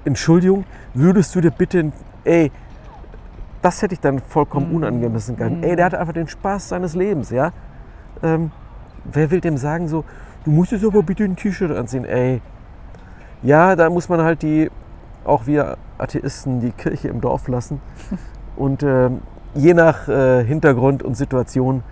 Entschuldigung, 0.06 0.66
würdest 0.94 1.34
du 1.36 1.42
dir 1.42 1.52
bitte, 1.52 1.92
ey, 2.24 2.52
das 3.62 3.82
hätte 3.82 3.96
ich 3.96 4.00
dann 4.00 4.20
vollkommen 4.20 4.74
unangemessen 4.74 5.36
gehalten. 5.36 5.64
Ey, 5.64 5.76
der 5.76 5.86
hatte 5.86 6.00
einfach 6.00 6.14
den 6.14 6.28
Spaß 6.28 6.70
seines 6.70 6.96
Lebens, 6.96 7.32
ja. 7.32 7.52
Ähm, 8.22 8.52
wer 9.04 9.32
will 9.32 9.42
dem 9.42 9.58
sagen 9.58 9.88
so, 9.88 10.06
du 10.46 10.52
musst 10.52 10.72
jetzt 10.72 10.86
aber 10.86 11.02
bitte 11.02 11.24
ein 11.24 11.36
T-Shirt 11.36 11.72
anziehen, 11.72 12.06
ey. 12.06 12.42
Ja, 13.42 13.76
da 13.76 13.90
muss 13.90 14.10
man 14.10 14.22
halt 14.22 14.44
die, 14.44 14.70
auch 15.26 15.48
wir 15.48 15.78
Atheisten, 15.98 16.60
die 16.60 16.72
Kirche 16.72 17.08
im 17.08 17.20
Dorf 17.20 17.48
lassen. 17.48 17.82
Und 18.56 18.84
ähm, 18.84 19.22
je 19.56 19.74
nach 19.74 20.08
äh, 20.08 20.44
Hintergrund 20.44 21.04
und 21.04 21.16
Situation 21.16 21.84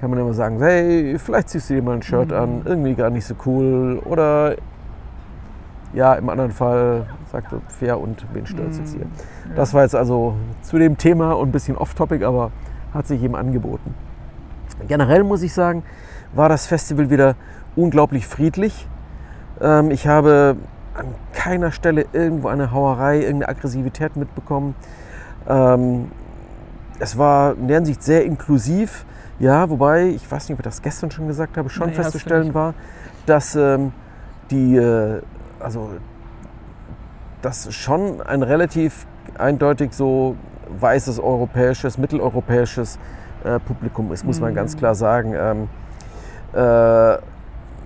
kann 0.00 0.10
man 0.10 0.18
immer 0.18 0.32
sagen, 0.32 0.58
hey, 0.60 1.18
vielleicht 1.18 1.50
ziehst 1.50 1.68
du 1.68 1.74
dir 1.74 1.82
mal 1.82 1.94
ein 1.96 2.02
Shirt 2.02 2.32
an, 2.32 2.62
irgendwie 2.64 2.94
gar 2.94 3.10
nicht 3.10 3.26
so 3.26 3.34
cool. 3.44 4.00
Oder 4.04 4.56
ja, 5.92 6.14
im 6.14 6.28
anderen 6.28 6.52
Fall 6.52 7.06
sagt 7.30 7.52
er 7.52 7.60
fair 7.68 8.00
und 8.00 8.24
wen 8.32 8.46
stört 8.46 8.74
jetzt 8.76 8.94
hier. 8.94 9.06
Das 9.56 9.74
war 9.74 9.82
jetzt 9.82 9.94
also 9.94 10.34
zu 10.62 10.78
dem 10.78 10.96
Thema 10.96 11.32
und 11.32 11.48
ein 11.48 11.52
bisschen 11.52 11.76
off-topic, 11.76 12.24
aber 12.24 12.50
hat 12.94 13.06
sich 13.06 13.22
eben 13.22 13.36
angeboten. 13.36 13.94
Generell 14.88 15.24
muss 15.24 15.42
ich 15.42 15.52
sagen, 15.52 15.82
war 16.32 16.48
das 16.48 16.66
Festival 16.66 17.10
wieder 17.10 17.34
unglaublich 17.76 18.26
friedlich. 18.26 18.88
Ähm, 19.60 19.90
ich 19.90 20.06
habe 20.06 20.56
an 20.94 21.06
keiner 21.32 21.72
Stelle 21.72 22.06
irgendwo 22.12 22.48
eine 22.48 22.72
Hauerei, 22.72 23.20
irgendeine 23.20 23.48
Aggressivität 23.48 24.16
mitbekommen. 24.16 24.74
Ähm, 25.48 26.10
es 26.98 27.18
war 27.18 27.54
in 27.54 27.68
der 27.68 27.78
Hinsicht 27.78 28.02
sehr 28.02 28.24
inklusiv. 28.24 29.04
Ja, 29.40 29.70
wobei, 29.70 30.08
ich 30.08 30.30
weiß 30.30 30.48
nicht, 30.48 30.54
ob 30.54 30.60
ich 30.60 30.64
das 30.64 30.82
gestern 30.82 31.10
schon 31.10 31.26
gesagt 31.26 31.56
habe, 31.56 31.70
schon 31.70 31.88
Nee, 31.88 31.94
festzustellen 31.94 32.52
war, 32.52 32.74
dass 33.24 33.56
ähm, 33.56 33.92
die, 34.50 34.76
äh, 34.76 35.22
also, 35.58 35.90
dass 37.40 37.74
schon 37.74 38.20
ein 38.20 38.42
relativ 38.42 39.06
eindeutig 39.38 39.94
so 39.94 40.36
weißes 40.78 41.18
europäisches, 41.18 41.96
mitteleuropäisches 41.96 42.98
äh, 43.42 43.58
Publikum 43.58 44.12
ist, 44.12 44.24
muss 44.24 44.40
man 44.40 44.54
ganz 44.54 44.76
klar 44.76 44.94
sagen. 44.94 45.34
Ähm, 45.34 45.68
äh, 46.52 47.18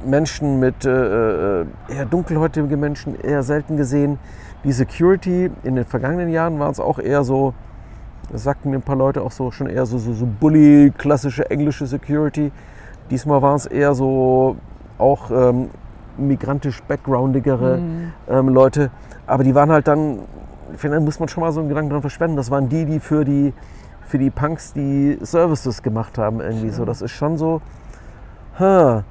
Menschen 0.04 0.58
mit 0.58 0.84
äh, 0.84 1.60
äh, 1.60 1.66
eher 1.88 2.04
dunkelhäutige 2.04 2.76
Menschen 2.76 3.18
eher 3.20 3.44
selten 3.44 3.76
gesehen. 3.76 4.18
Die 4.64 4.72
Security 4.72 5.50
in 5.62 5.76
den 5.76 5.84
vergangenen 5.84 6.30
Jahren 6.30 6.58
war 6.58 6.70
es 6.70 6.80
auch 6.80 6.98
eher 6.98 7.22
so, 7.22 7.54
das 8.32 8.42
sagten 8.42 8.70
mir 8.70 8.76
ein 8.76 8.82
paar 8.82 8.96
Leute 8.96 9.22
auch 9.22 9.30
so, 9.30 9.50
schon 9.50 9.68
eher 9.68 9.86
so, 9.86 9.98
so, 9.98 10.12
so 10.12 10.26
Bully, 10.26 10.92
klassische 10.96 11.50
englische 11.50 11.86
Security. 11.86 12.52
Diesmal 13.10 13.42
waren 13.42 13.56
es 13.56 13.66
eher 13.66 13.94
so 13.94 14.56
auch 14.98 15.30
ähm, 15.30 15.70
migrantisch 16.16 16.82
backgroundigere 16.82 17.78
ähm, 18.28 18.48
Leute. 18.48 18.90
Aber 19.26 19.44
die 19.44 19.54
waren 19.54 19.70
halt 19.70 19.88
dann, 19.88 20.20
ich 20.72 20.80
finde, 20.80 20.98
da 20.98 21.02
muss 21.02 21.18
man 21.20 21.28
schon 21.28 21.42
mal 21.42 21.52
so 21.52 21.60
einen 21.60 21.68
Gedanken 21.68 21.90
dran 21.90 22.00
verschwenden. 22.00 22.36
Das 22.36 22.50
waren 22.50 22.68
die, 22.68 22.84
die 22.84 23.00
für 23.00 23.24
die, 23.24 23.52
für 24.04 24.18
die 24.18 24.30
Punks 24.30 24.72
die 24.72 25.18
Services 25.22 25.82
gemacht 25.82 26.18
haben 26.18 26.40
irgendwie 26.40 26.70
so. 26.70 26.84
Das 26.84 27.02
ist 27.02 27.12
schon 27.12 27.36
so, 27.36 27.60
ha, 28.58 29.04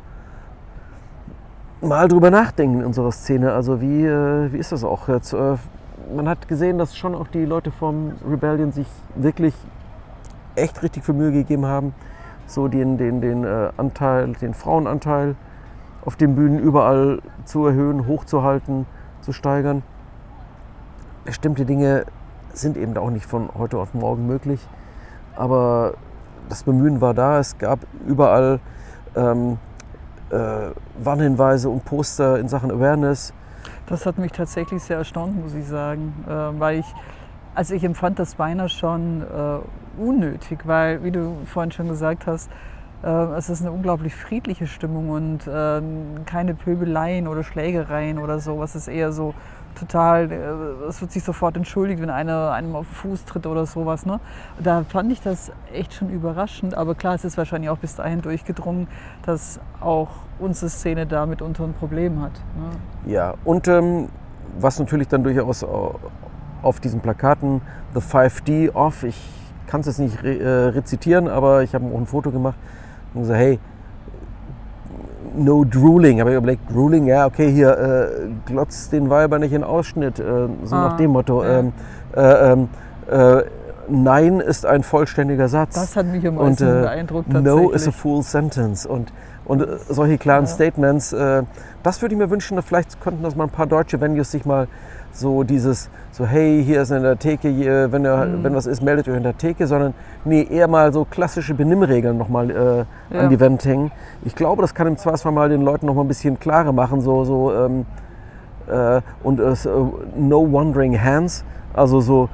mal 1.82 2.08
drüber 2.08 2.32
nachdenken 2.32 2.80
in 2.80 2.86
unserer 2.86 3.12
Szene. 3.12 3.54
Also 3.54 3.82
wie, 3.82 4.06
äh, 4.06 4.52
wie 4.52 4.58
ist 4.58 4.72
das 4.72 4.84
auch 4.84 5.08
jetzt? 5.08 5.34
Äh, 5.34 5.56
man 6.16 6.30
hat 6.30 6.48
gesehen, 6.48 6.78
dass 6.78 6.96
schon 6.96 7.16
auch 7.16 7.28
die 7.28 7.46
Leute 7.46 7.72
vom 7.72 8.14
Rebellion 8.28 8.72
sich 8.72 8.88
wirklich 9.16 9.54
echt 10.56 10.84
richtig 10.84 11.04
viel 11.04 11.16
Mühe 11.16 11.32
gegeben 11.32 11.66
haben, 11.66 11.94
so 12.46 12.68
den, 12.68 12.98
den, 12.98 13.22
den 13.22 13.44
äh, 13.44 13.70
Anteil, 13.78 14.34
den 14.34 14.54
Frauenanteil 14.54 15.36
auf 16.06 16.16
den 16.16 16.36
Bühnen 16.36 16.60
überall 16.60 17.22
zu 17.46 17.66
erhöhen, 17.66 18.08
hochzuhalten, 18.08 18.86
zu 19.22 19.32
steigern. 19.32 19.84
Bestimmte 21.26 21.66
Dinge 21.66 22.06
sind 22.54 22.78
eben 22.78 22.98
auch 22.98 23.10
nicht 23.10 23.26
von 23.26 23.50
heute 23.58 23.78
auf 23.78 23.94
morgen 23.94 24.28
möglich, 24.28 24.68
aber 25.36 25.94
das 26.50 26.64
Bemühen 26.64 27.02
war 27.02 27.14
da. 27.14 27.40
Es 27.40 27.58
gab 27.58 27.80
überall 28.06 28.60
ähm, 29.16 29.58
äh, 30.30 30.72
Warnhinweise 31.02 31.70
und 31.70 31.86
Poster 31.86 32.40
in 32.40 32.48
Sachen 32.48 32.70
Awareness. 32.70 33.34
Das 33.88 34.06
hat 34.06 34.18
mich 34.18 34.32
tatsächlich 34.32 34.82
sehr 34.82 34.98
erstaunt, 34.98 35.42
muss 35.42 35.54
ich 35.54 35.68
sagen, 35.68 36.14
äh, 36.26 36.32
weil 36.60 36.80
ich, 36.80 36.86
also 37.54 37.74
ich 37.74 37.84
empfand 37.84 38.18
das 38.18 38.36
beinahe 38.36 38.70
schon 38.70 39.22
äh, 39.22 40.02
unnötig, 40.02 40.60
weil, 40.66 41.04
wie 41.04 41.12
du 41.12 41.36
vorhin 41.46 41.72
schon 41.72 41.90
gesagt 41.90 42.26
hast, 42.26 42.50
äh, 43.04 43.08
es 43.08 43.50
ist 43.50 43.62
eine 43.62 43.74
unglaublich 43.74 44.16
friedliche 44.16 44.68
Stimmung 44.68 45.10
und 45.10 45.48
äh, 45.48 45.82
keine 46.26 46.56
Pöbeleien 46.56 47.28
oder 47.28 47.44
Schlägereien 47.44 48.20
oder 48.20 48.40
so, 48.40 48.58
was 48.58 48.76
ist 48.76 48.88
eher 48.88 49.12
so 49.12 49.34
total, 49.76 50.32
äh, 50.32 50.88
es 50.88 51.02
wird 51.02 51.12
sich 51.12 51.24
sofort 51.24 51.56
entschuldigt, 51.58 52.02
wenn 52.02 52.10
einer 52.10 52.52
einem 52.52 52.76
auf 52.76 52.88
den 52.88 52.94
Fuß 52.96 53.26
tritt 53.26 53.46
oder 53.48 53.66
sowas. 53.66 54.06
Ne? 54.06 54.20
Da 54.62 54.84
fand 54.88 55.12
ich 55.12 55.22
das 55.22 55.52
echt 55.74 55.94
schon 55.94 56.10
überraschend, 56.10 56.76
aber 56.76 56.96
klar, 56.96 57.16
es 57.16 57.26
ist 57.26 57.38
wahrscheinlich 57.38 57.70
auch 57.70 57.78
bis 57.78 57.96
dahin 57.96 58.22
durchgedrungen, 58.22 58.88
dass 59.26 59.60
auch 59.82 60.10
unsere 60.40 60.70
Szene 60.70 61.06
da 61.06 61.26
mitunter 61.26 61.64
ein 61.64 61.74
Problem 61.74 62.22
hat. 62.22 62.32
Ne? 62.58 63.12
Ja, 63.12 63.34
und 63.44 63.68
ähm, 63.68 64.10
was 64.60 64.80
natürlich 64.80 65.08
dann 65.08 65.24
durchaus 65.24 65.64
au- 65.64 65.96
auf 66.62 66.80
diesen 66.80 67.02
Plakaten 67.02 67.62
The 67.94 68.00
5D 68.00 68.74
off, 68.74 69.04
ich 69.04 69.20
kann 69.68 69.82
es 69.82 69.88
jetzt 69.88 70.00
nicht 70.00 70.24
re 70.24 70.38
äh, 70.40 70.68
rezitieren, 70.70 71.28
aber 71.28 71.64
ich 71.64 71.74
habe 71.76 71.86
auch 71.86 71.98
ein 71.98 72.06
Foto 72.06 72.32
gemacht 72.32 72.56
und 73.14 73.22
gesagt, 73.22 73.40
hey, 73.40 73.60
no 75.36 75.64
drooling. 75.66 76.20
Habe 76.20 76.32
ich 76.32 76.38
überlegt, 76.38 76.72
drooling, 76.72 77.06
ja, 77.08 77.26
okay, 77.26 77.52
hier 77.52 77.78
äh, 77.78 78.08
glotzt 78.46 78.92
den 78.92 79.10
Weiber 79.10 79.40
nicht 79.40 79.54
in 79.54 79.64
Ausschnitt, 79.64 80.20
äh, 80.20 80.24
so 80.64 80.76
Ah, 80.76 80.90
nach 80.90 80.98
dem 80.98 81.12
Motto. 81.12 81.44
ja. 81.44 81.60
Ähm, 81.60 81.74
äh, 82.16 82.52
ähm, 82.52 82.70
äh, 83.12 83.44
Nein 83.90 84.40
ist 84.40 84.66
ein 84.66 84.82
vollständiger 84.82 85.50
Satz. 85.50 85.76
Das 85.76 85.96
hat 85.98 86.06
mich 86.06 86.26
am 86.26 86.36
meisten 86.36 86.64
äh, 86.66 86.82
beeindruckt 86.84 87.34
No 87.34 87.72
is 87.72 87.86
a 87.86 87.92
full 87.92 88.24
sentence. 88.24 88.86
Und, 88.86 89.12
und 89.44 89.62
äh, 89.62 89.78
solche 89.90 90.18
klaren 90.18 90.46
Ja. 90.46 90.52
Statements, 90.52 91.12
äh, 91.12 91.44
das 91.84 92.02
würde 92.02 92.16
ich 92.16 92.20
mir 92.20 92.30
wünschen, 92.30 92.62
vielleicht 92.62 93.02
könnten 93.02 93.24
das 93.24 93.36
mal 93.36 93.44
ein 93.46 93.50
paar 93.50 93.68
deutsche 93.68 94.00
Venues 94.00 94.32
sich 94.32 94.46
mal 94.46 94.68
so 95.14 95.44
dieses, 95.44 95.90
so 96.12 96.26
hey, 96.26 96.64
hier 96.66 96.82
ist 96.82 96.92
in 96.92 97.04
der 97.04 97.18
Theke, 97.20 97.48
hier, 97.48 97.92
wenn, 97.92 98.04
ihr, 98.06 98.26
Mhm. 98.26 98.44
wenn 98.44 98.56
was 98.56 98.66
ist, 98.66 98.82
meldet 98.82 99.08
euch 99.08 99.16
in 99.16 99.24
der 99.24 99.38
Theke, 99.38 99.68
sondern 99.68 99.94
nee, 100.26 100.42
eher 100.50 100.68
mal 100.68 100.92
so 100.92 101.06
klassische 101.06 101.54
Benimmregeln 101.54 102.18
nochmal 102.18 102.50
äh, 102.50 103.16
Ja. 103.16 103.22
an 103.22 103.30
die 103.30 103.40
Wand 103.40 103.64
hängen. 103.64 103.92
Ich 104.26 104.36
glaube, 104.36 104.62
das 104.64 104.74
kann 104.74 104.88
im 104.88 104.98
Zweifelsfall 104.98 105.32
mal 105.32 105.50
den 105.50 105.62
Leuten 105.62 105.86
nochmal 105.86 106.04
ein 106.04 106.08
bisschen 106.08 106.40
klarer 106.40 106.72
machen, 106.74 107.00
so, 107.02 107.24
so 107.26 107.54
ähm, 107.54 107.86
äh, 108.68 109.02
und 109.24 109.40
äh, 109.40 109.54
no 110.18 110.52
wandering 110.52 111.00
hands, 111.00 111.46
also 111.74 112.02
so, 112.02 112.30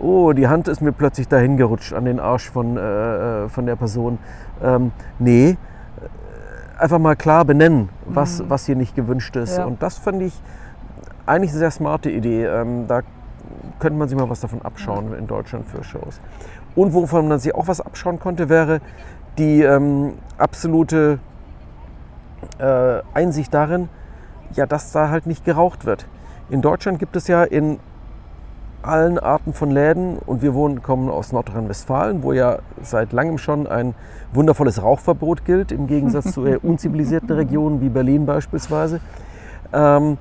oh, 0.00 0.32
die 0.32 0.46
Hand 0.48 0.68
ist 0.68 0.82
mir 0.82 0.92
plötzlich 0.92 1.28
dahin 1.28 1.56
gerutscht 1.56 1.92
an 1.94 2.04
den 2.04 2.20
Arsch 2.20 2.50
von, 2.50 2.76
äh, 2.76 3.44
äh, 3.44 3.48
von 3.48 3.64
der 3.66 3.76
Person. 3.76 4.18
Ähm, 4.62 4.92
nee, 5.18 5.50
äh, 5.50 5.56
einfach 6.78 6.98
mal 6.98 7.16
klar 7.16 7.44
benennen, 7.44 7.88
was, 8.06 8.42
was 8.50 8.66
hier 8.66 8.76
nicht 8.76 8.94
gewünscht 8.94 9.34
ist. 9.36 9.56
Ja. 9.56 9.64
Und 9.64 9.82
das 9.82 9.96
fand 9.98 10.20
ich 10.22 10.40
eigentlich 11.28 11.50
eine 11.50 11.58
sehr 11.58 11.70
smarte 11.70 12.10
Idee. 12.10 12.46
Ähm, 12.46 12.86
da 12.88 13.02
könnte 13.78 13.98
man 13.98 14.08
sich 14.08 14.18
mal 14.18 14.28
was 14.28 14.40
davon 14.40 14.62
abschauen 14.62 15.14
in 15.14 15.26
Deutschland 15.26 15.66
für 15.66 15.84
Shows. 15.84 16.20
Und 16.74 16.94
wovon 16.94 17.28
man 17.28 17.38
sich 17.38 17.54
auch 17.54 17.68
was 17.68 17.80
abschauen 17.80 18.18
konnte, 18.18 18.48
wäre 18.48 18.80
die 19.38 19.62
ähm, 19.62 20.14
absolute 20.36 21.18
äh, 22.58 23.00
Einsicht 23.14 23.52
darin, 23.54 23.88
ja, 24.54 24.66
dass 24.66 24.92
da 24.92 25.10
halt 25.10 25.26
nicht 25.26 25.44
geraucht 25.44 25.84
wird. 25.84 26.06
In 26.50 26.62
Deutschland 26.62 26.98
gibt 26.98 27.16
es 27.16 27.28
ja 27.28 27.44
in 27.44 27.78
allen 28.82 29.18
Arten 29.18 29.52
von 29.52 29.70
Läden 29.70 30.18
und 30.18 30.40
wir 30.40 30.54
wohnen, 30.54 30.82
kommen 30.82 31.10
aus 31.10 31.32
Nordrhein-Westfalen, 31.32 32.22
wo 32.22 32.32
ja 32.32 32.58
seit 32.82 33.12
langem 33.12 33.38
schon 33.38 33.66
ein 33.66 33.94
wundervolles 34.32 34.82
Rauchverbot 34.82 35.44
gilt, 35.44 35.72
im 35.72 35.86
Gegensatz 35.86 36.32
zu 36.32 36.44
eher 36.46 36.64
unzivilisierten 36.64 37.30
Regionen 37.30 37.80
wie 37.80 37.88
Berlin 37.88 38.24
beispielsweise. 38.24 39.00
Ähm, 39.72 40.16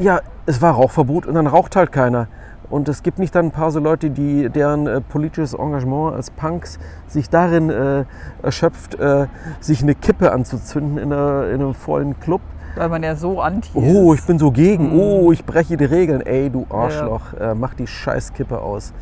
ja, 0.00 0.20
es 0.46 0.60
war 0.62 0.72
Rauchverbot 0.74 1.26
und 1.26 1.34
dann 1.34 1.46
raucht 1.46 1.76
halt 1.76 1.92
keiner. 1.92 2.26
Und 2.68 2.88
es 2.88 3.02
gibt 3.02 3.18
nicht 3.18 3.34
dann 3.34 3.46
ein 3.46 3.50
paar 3.50 3.72
so 3.72 3.80
Leute, 3.80 4.10
die, 4.10 4.48
deren 4.48 4.86
äh, 4.86 5.00
politisches 5.00 5.54
Engagement 5.54 6.14
als 6.14 6.30
Punks 6.30 6.78
sich 7.08 7.28
darin 7.28 7.68
äh, 7.68 8.04
erschöpft, 8.42 8.94
äh, 8.94 9.26
sich 9.58 9.82
eine 9.82 9.96
Kippe 9.96 10.30
anzuzünden 10.32 10.96
in, 10.98 11.12
einer, 11.12 11.48
in 11.48 11.60
einem 11.60 11.74
vollen 11.74 12.18
Club. 12.20 12.40
Weil 12.76 12.88
man 12.88 13.02
ja 13.02 13.16
so 13.16 13.40
anti 13.40 13.70
Oh, 13.74 14.12
ist. 14.12 14.20
ich 14.20 14.26
bin 14.26 14.38
so 14.38 14.52
gegen. 14.52 14.92
Mhm. 14.94 15.00
Oh, 15.00 15.32
ich 15.32 15.44
breche 15.44 15.76
die 15.76 15.84
Regeln. 15.84 16.20
Ey, 16.20 16.48
du 16.48 16.64
Arschloch, 16.70 17.32
äh, 17.40 17.54
mach 17.54 17.74
die 17.74 17.88
Scheißkippe 17.88 18.60
aus. 18.60 18.92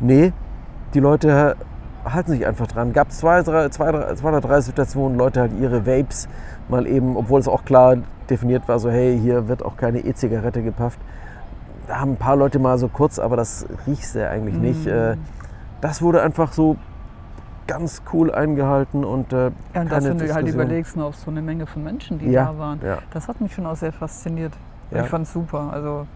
Nee, 0.00 0.32
die 0.94 1.00
Leute 1.00 1.54
halten 2.04 2.32
sich 2.32 2.44
einfach 2.44 2.66
dran. 2.66 2.92
Gab 2.92 3.12
zwei, 3.12 3.42
drei, 3.42 3.68
zwei, 3.68 3.92
drei, 3.92 4.14
zwei 4.14 4.28
oder 4.30 4.40
drei 4.40 4.60
Situationen, 4.60 5.16
Leute 5.16 5.40
halt 5.40 5.52
ihre 5.60 5.86
Vapes 5.86 6.28
mal 6.68 6.86
eben, 6.88 7.16
obwohl 7.16 7.38
es 7.38 7.46
auch 7.46 7.64
klar 7.64 7.98
definiert 8.30 8.68
war, 8.68 8.78
so 8.78 8.90
hey, 8.90 9.18
hier 9.18 9.48
wird 9.48 9.64
auch 9.64 9.76
keine 9.76 10.00
E-Zigarette 10.00 10.62
gepafft. 10.62 10.98
Da 11.86 12.00
haben 12.00 12.12
ein 12.12 12.16
paar 12.16 12.36
Leute 12.36 12.58
mal 12.58 12.78
so 12.78 12.88
kurz, 12.88 13.18
aber 13.18 13.36
das 13.36 13.66
riechst 13.86 14.14
du 14.14 14.20
ja 14.20 14.30
eigentlich 14.30 14.56
nicht. 14.56 14.86
Mhm. 14.86 14.92
Äh, 14.92 15.16
das 15.80 16.00
wurde 16.00 16.22
einfach 16.22 16.52
so 16.52 16.76
ganz 17.66 18.02
cool 18.12 18.32
eingehalten 18.32 19.04
und 19.04 19.32
äh, 19.32 19.50
Ja, 19.74 19.80
und 19.82 19.92
das, 19.92 20.04
wenn 20.04 20.18
du 20.18 20.34
halt 20.34 20.48
überlegst, 20.48 20.96
noch 20.96 21.06
auf 21.06 21.16
so 21.16 21.30
eine 21.30 21.42
Menge 21.42 21.66
von 21.66 21.82
Menschen, 21.82 22.18
die 22.18 22.30
Ja, 22.30 22.46
da 22.52 22.58
waren. 22.58 22.80
ja. 22.84 22.98
Das 23.12 23.28
hat 23.28 23.40
mich 23.40 23.54
schon 23.54 23.66
auch 23.66 23.76
sehr 23.76 23.92
fasziniert. 23.92 24.52
Ja. 24.90 25.02
Ich 25.02 25.08
fand 25.08 25.26
es 25.26 25.32
super. 25.32 25.70
Also 25.72 26.06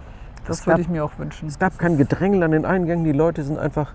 das 0.47 0.61
Es 0.61 0.66
würde 0.66 0.81
ich 0.81 0.88
mir 0.88 1.05
auch 1.05 1.18
wünschen. 1.18 1.49
Es 1.49 1.59
gab 1.59 1.79
kein 1.79 1.97
Gedrängel 1.97 2.42
an 2.42 2.51
den 2.53 2.64
Eingängen, 2.64 3.05
die 3.05 3.12
Leute 3.12 3.42
sind 3.42 3.59
einfach. 3.59 3.92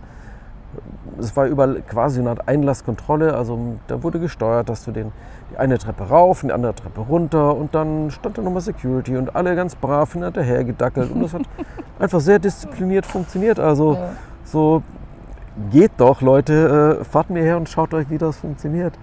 Es 1.19 1.35
war 1.35 1.45
überall 1.45 1.81
quasi 1.87 2.19
eine 2.19 2.31
Art 2.31 2.47
Einlasskontrolle, 2.47 3.35
also 3.35 3.57
da 3.87 4.01
wurde 4.01 4.19
gesteuert, 4.19 4.69
dass 4.69 4.83
du 4.83 4.91
den, 4.91 5.11
die 5.51 5.57
eine 5.57 5.77
Treppe 5.77 6.03
rauf 6.05 6.43
und 6.43 6.49
die 6.49 6.53
andere 6.53 6.73
Treppe 6.73 7.01
runter 7.01 7.55
und 7.55 7.75
dann 7.75 8.09
stand 8.11 8.37
da 8.37 8.41
nochmal 8.41 8.61
Security 8.61 9.15
und 9.17 9.35
alle 9.35 9.55
ganz 9.55 9.75
brav 9.75 10.13
hinterher 10.13 10.63
gedackelt 10.63 11.11
und 11.11 11.21
das 11.21 11.33
hat 11.33 11.43
einfach 11.99 12.19
sehr 12.19 12.39
diszipliniert 12.39 13.05
funktioniert. 13.05 13.59
Also 13.59 13.93
Ja. 13.93 14.09
so 14.43 14.81
geht 15.71 15.91
doch, 15.97 16.21
Leute, 16.21 16.97
äh, 17.01 17.03
fahrt 17.03 17.29
mir 17.29 17.43
her 17.43 17.57
und 17.57 17.69
schaut 17.69 17.93
euch, 17.93 18.09
wie 18.09 18.17
das 18.17 18.37
funktioniert. 18.37 18.93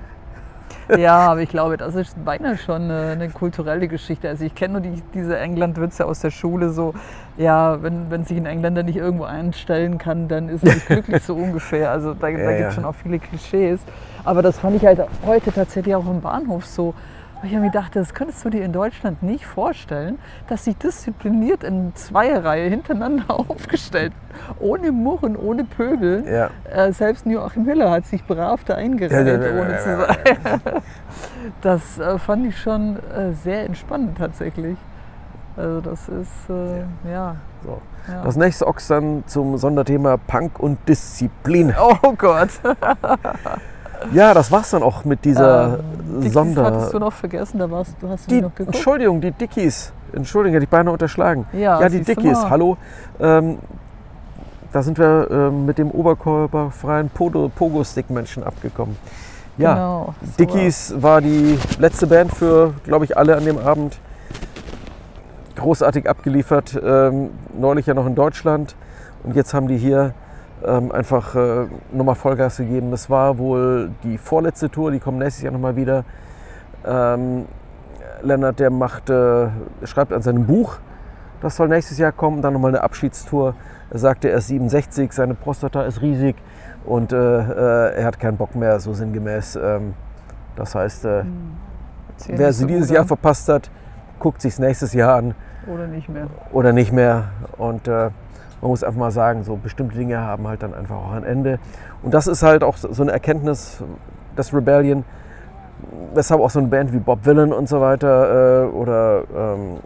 Ja, 0.97 1.31
aber 1.31 1.43
ich 1.43 1.49
glaube, 1.49 1.77
das 1.77 1.95
ist 1.95 2.23
beinahe 2.25 2.57
schon 2.59 2.83
eine, 2.83 3.11
eine 3.13 3.31
kulturelle 3.31 3.89
Geschichte. 3.89 4.29
Also 4.29 4.45
ich 4.45 4.55
kenne 4.55 4.81
nur 4.81 4.83
die, 4.83 5.03
diese 5.15 5.39
England-Witze 5.39 6.05
aus 6.07 6.21
der 6.21 6.31
Schule, 6.31 6.71
so, 6.71 6.95
ja, 7.37 7.83
wenn, 7.83 8.11
wenn 8.11 8.25
sich 8.25 8.37
ein 8.37 8.47
Engländer 8.47 8.83
nicht 8.83 8.97
irgendwo 8.97 9.25
einstellen 9.25 9.99
kann, 9.99 10.29
dann 10.29 10.49
ist 10.49 10.65
er 10.65 10.73
nicht 10.75 10.87
glücklich, 10.87 11.23
so 11.23 11.35
ungefähr. 11.37 11.91
Also 11.91 12.15
da, 12.15 12.29
da 12.29 12.29
Ja, 12.37 12.53
gibt 12.53 12.71
es 12.71 12.71
ja. 12.71 12.71
schon 12.77 12.85
auch 12.85 12.95
viele 12.95 13.19
Klischees. 13.19 13.81
Aber 14.25 14.43
das 14.43 14.59
fand 14.59 14.77
ich 14.77 14.85
halt 14.85 15.01
heute 15.27 15.53
tatsächlich 15.53 15.95
auch 15.95 16.07
im 16.07 16.21
Bahnhof 16.21 16.67
so. 16.67 16.95
Weil 17.41 17.51
ich 17.51 17.57
mir 17.57 17.71
gedacht, 17.71 17.97
das 17.97 18.13
könntest 18.13 18.45
du 18.45 18.51
dir 18.51 18.63
in 18.65 18.73
Deutschland 18.73 19.23
nicht 19.23 19.47
vorstellen, 19.47 20.19
dass 20.49 20.65
sich 20.67 20.77
diszipliniert 20.77 21.65
in 21.65 21.95
Zweierreihe 21.95 22.69
hintereinander 22.69 23.25
aufgestellt, 23.49 24.13
ohne 24.59 24.93
Murren, 24.93 25.37
ohne 25.37 25.65
Pöbeln. 25.65 26.27
Ja. 26.27 26.51
Äh, 26.71 26.93
selbst 26.93 27.25
Joachim 27.25 27.65
Hiller 27.65 27.91
hat 27.91 28.05
sich 28.07 28.25
brav 28.25 28.65
da 28.65 28.75
eingereiht, 28.75 29.27
Ja, 29.27 29.43
ja, 29.43 29.61
ohne 29.61 29.79
zu 29.79 29.97
sagen. 29.97 30.83
Das 31.63 31.99
äh, 31.99 32.19
fand 32.19 32.47
ich 32.47 32.59
schon 32.59 32.97
äh, 32.97 33.33
sehr 33.33 33.65
entspannend 33.65 34.19
tatsächlich. 34.19 34.77
Also 35.57 35.81
das 35.81 36.09
ist, 36.09 36.51
äh, 36.51 37.11
ja. 37.11 37.37
So. 37.65 37.81
ja. 38.09 38.23
Das 38.23 38.37
nächste 38.37 38.67
Ochs 38.67 38.89
dann 38.89 39.25
zum 39.27 39.57
Sonderthema 39.57 40.17
Punk 40.19 40.61
und 40.61 40.79
Disziplin. 40.87 41.75
oh 42.03 42.13
Gott. 42.17 42.51
Ja, 44.13 44.33
das 44.35 44.51
war's 44.51 44.71
dann 44.71 44.83
auch 44.83 45.05
mit 45.05 45.25
dieser 45.25 45.79
Ähm, 45.79 46.00
Dickies 46.19 46.33
Sonder. 46.33 46.65
hattest 46.65 46.95
du 46.95 46.99
noch 46.99 47.13
vergessen, 47.13 47.59
da 47.59 47.71
warst 47.71 47.95
du, 48.01 48.09
hast 48.09 48.31
du 48.31 48.35
Die, 48.35 48.41
noch 48.43 48.55
geguckt? 48.55 48.75
Entschuldigung, 48.77 49.21
die 49.21 49.31
Dickies. 49.33 49.93
Entschuldigung, 50.13 50.55
hätte 50.55 50.65
ich 50.65 50.71
beinahe 50.71 50.93
unterschlagen. 50.93 51.47
Ja, 51.53 51.81
ja 51.81 51.89
die 51.89 52.03
Dickies, 52.03 52.39
hallo. 52.49 52.77
Ähm, 53.21 53.59
da 54.73 54.83
sind 54.83 54.99
wir 54.99 55.29
ähm, 55.31 55.67
mit 55.67 55.79
dem 55.79 55.91
oberkörperfreien 55.91 57.11
Pogo- 57.11 57.49
Pogo-Stick-Menschen 57.49 58.43
abgekommen. 58.45 58.97
Ja, 59.59 59.75
Genau, 59.75 60.15
so 60.23 60.33
Dickies 60.39 60.95
war 60.97 61.21
die 61.21 61.59
letzte 61.79 62.07
Band 62.07 62.33
für, 62.33 62.73
glaube 62.85 63.05
ich, 63.05 63.17
alle 63.17 63.37
an 63.37 63.45
dem 63.45 63.59
Abend. 63.59 63.99
Großartig 65.57 66.09
abgeliefert. 66.09 66.81
Ähm, 66.83 67.31
neulich 67.59 67.87
ja 67.87 67.95
noch 67.95 68.07
in 68.07 68.15
Deutschland. 68.15 68.75
Und 69.25 69.37
jetzt 69.37 69.53
haben 69.53 69.69
die 69.69 69.77
hier 69.77 70.15
ähm, 70.67 70.93
einfach 70.93 71.35
äh, 71.35 71.67
nochmal 71.93 72.15
Vollgas 72.15 72.59
gegeben. 72.59 72.91
Das 72.91 73.09
war 73.11 73.39
wohl 73.39 73.91
die 74.03 74.19
vorletzte 74.19 74.71
Tour, 74.71 74.91
die 74.91 74.99
kommt 75.01 75.19
nächstes 75.19 75.43
Jahr 75.43 75.53
nochmal 75.53 75.77
wieder. 75.77 76.05
Ähm, 76.87 77.47
Lennart, 78.23 78.59
der 78.61 78.71
macht, 78.71 79.09
äh, 79.11 79.49
schreibt 79.85 80.13
an 80.13 80.23
seinem 80.23 80.47
Buch, 80.47 80.77
das 81.41 81.57
soll 81.57 81.69
nächstes 81.69 81.97
Jahr 81.99 82.13
kommen, 82.13 82.43
dann 82.43 82.53
nochmal 82.53 82.71
eine 82.71 82.83
Abschiedstour. 82.83 83.55
Er 83.91 83.99
sagte, 83.99 84.29
er 84.29 84.39
ist 84.39 84.49
67, 84.49 85.13
seine 85.13 85.35
Prostata 85.35 85.83
ist 85.85 86.03
riesig 86.03 86.37
und 86.85 87.13
äh, 87.13 87.17
äh, 87.17 87.95
er 87.97 88.05
hat 88.05 88.21
keinen 88.21 88.37
Bock 88.37 88.55
mehr, 88.55 88.79
so 88.81 88.93
sinngemäß. 88.93 89.57
Ähm, 89.57 89.95
das 90.57 90.75
heißt, 90.75 91.05
äh, 91.07 91.23
Erzähl 92.13 92.39
wer 92.39 92.53
sie 92.53 92.63
so 92.63 92.67
dieses 92.67 92.91
Jahr 92.91 93.03
an. 93.03 93.09
verpasst 93.09 93.49
hat, 93.49 93.71
guckt 94.19 94.43
sich 94.43 94.59
nächstes 94.59 94.93
Jahr 94.93 95.17
an 95.17 95.35
Oder 95.67 95.87
nicht 95.87 96.09
mehr. 96.11 96.27
oder 96.53 96.73
nicht 96.73 96.93
mehr. 96.93 97.31
Und 97.57 97.89
äh, 97.89 98.11
man 98.61 98.71
muss 98.71 98.85
einfach 98.85 98.99
mal 98.99 99.11
sagen, 99.11 99.45
so 99.45 99.57
bestimmte 99.57 99.97
Dinge 99.97 100.19
haben 100.19 100.47
halt 100.47 100.63
dann 100.63 100.75
einfach 100.75 100.97
auch 100.97 101.13
ein 101.13 101.25
Ende. 101.25 101.59
Und 102.03 102.15
das 102.15 102.27
ist 102.27 102.43
halt 102.43 102.63
auch 102.63 102.77
so 102.77 103.03
eine 103.03 103.13
Erkenntnis 103.13 103.83
des 104.37 104.55
Rebellion, 104.55 105.05
weshalb 106.15 106.41
auch 106.41 106.51
so 106.51 106.59
eine 106.59 106.69
Band 106.69 106.93
wie 106.93 106.99
Bob 106.99 107.23
Dylan 107.23 107.53
und 107.53 107.69
so 107.69 107.81
weiter 107.81 108.65
äh, 108.65 108.69
oder 108.69 109.23
ähm, 109.35 109.79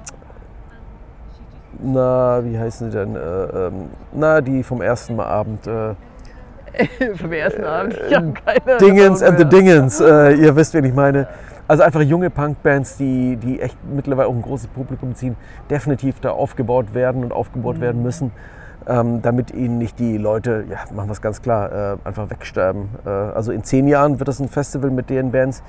na, 1.82 2.44
wie 2.44 2.58
heißen 2.58 2.90
sie 2.90 2.98
denn? 2.98 3.16
Äh, 3.16 3.18
ähm, 3.18 3.90
na, 4.12 4.40
die 4.40 4.62
vom 4.62 4.80
ersten 4.80 5.16
Mal 5.16 5.26
Abend. 5.26 5.66
Äh, 5.66 5.94
Vom 7.14 7.32
ersten 7.32 7.62
Abend. 7.62 7.96
Ich 8.08 8.16
habe 8.16 8.32
keine 8.32 8.78
Dingens 8.78 9.22
and 9.22 9.38
the. 9.38 9.44
Dingens, 9.44 10.00
äh, 10.00 10.32
ihr 10.32 10.56
wisst, 10.56 10.74
wen 10.74 10.84
ich 10.84 10.94
meine. 10.94 11.28
Also 11.68 11.82
einfach 11.82 12.02
junge 12.02 12.30
Punkbands, 12.30 12.96
die, 12.96 13.36
die 13.36 13.60
echt 13.60 13.76
mittlerweile 13.84 14.28
auch 14.28 14.34
ein 14.34 14.42
großes 14.42 14.66
Publikum 14.68 15.14
ziehen, 15.14 15.36
definitiv 15.70 16.20
da 16.20 16.30
aufgebaut 16.30 16.92
werden 16.92 17.22
und 17.22 17.32
aufgebaut 17.32 17.80
werden 17.80 18.02
müssen, 18.02 18.32
ähm, 18.86 19.22
damit 19.22 19.50
ihnen 19.52 19.78
nicht 19.78 19.98
die 19.98 20.16
Leute, 20.18 20.64
ja, 20.68 20.78
machen 20.94 21.08
wir 21.08 21.12
es 21.12 21.22
ganz 21.22 21.40
klar, 21.42 21.72
äh, 21.94 21.96
einfach 22.04 22.30
wegsterben. 22.30 22.88
Äh, 23.04 23.08
also 23.08 23.52
in 23.52 23.64
zehn 23.64 23.88
Jahren 23.88 24.18
wird 24.18 24.28
es 24.28 24.40
ein 24.40 24.48
Festival 24.48 24.90
mit 24.90 25.10
den 25.10 25.30
Bands 25.32 25.62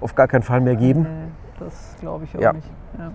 auf 0.00 0.14
gar 0.14 0.28
keinen 0.28 0.42
Fall 0.42 0.60
mehr 0.60 0.76
geben. 0.76 1.02
Nee, 1.02 1.64
das 1.64 1.96
glaube 2.00 2.24
ich 2.24 2.36
auch 2.36 2.40
Ja. 2.40 2.52
nicht. 2.52 2.70
Ja. 2.98 3.10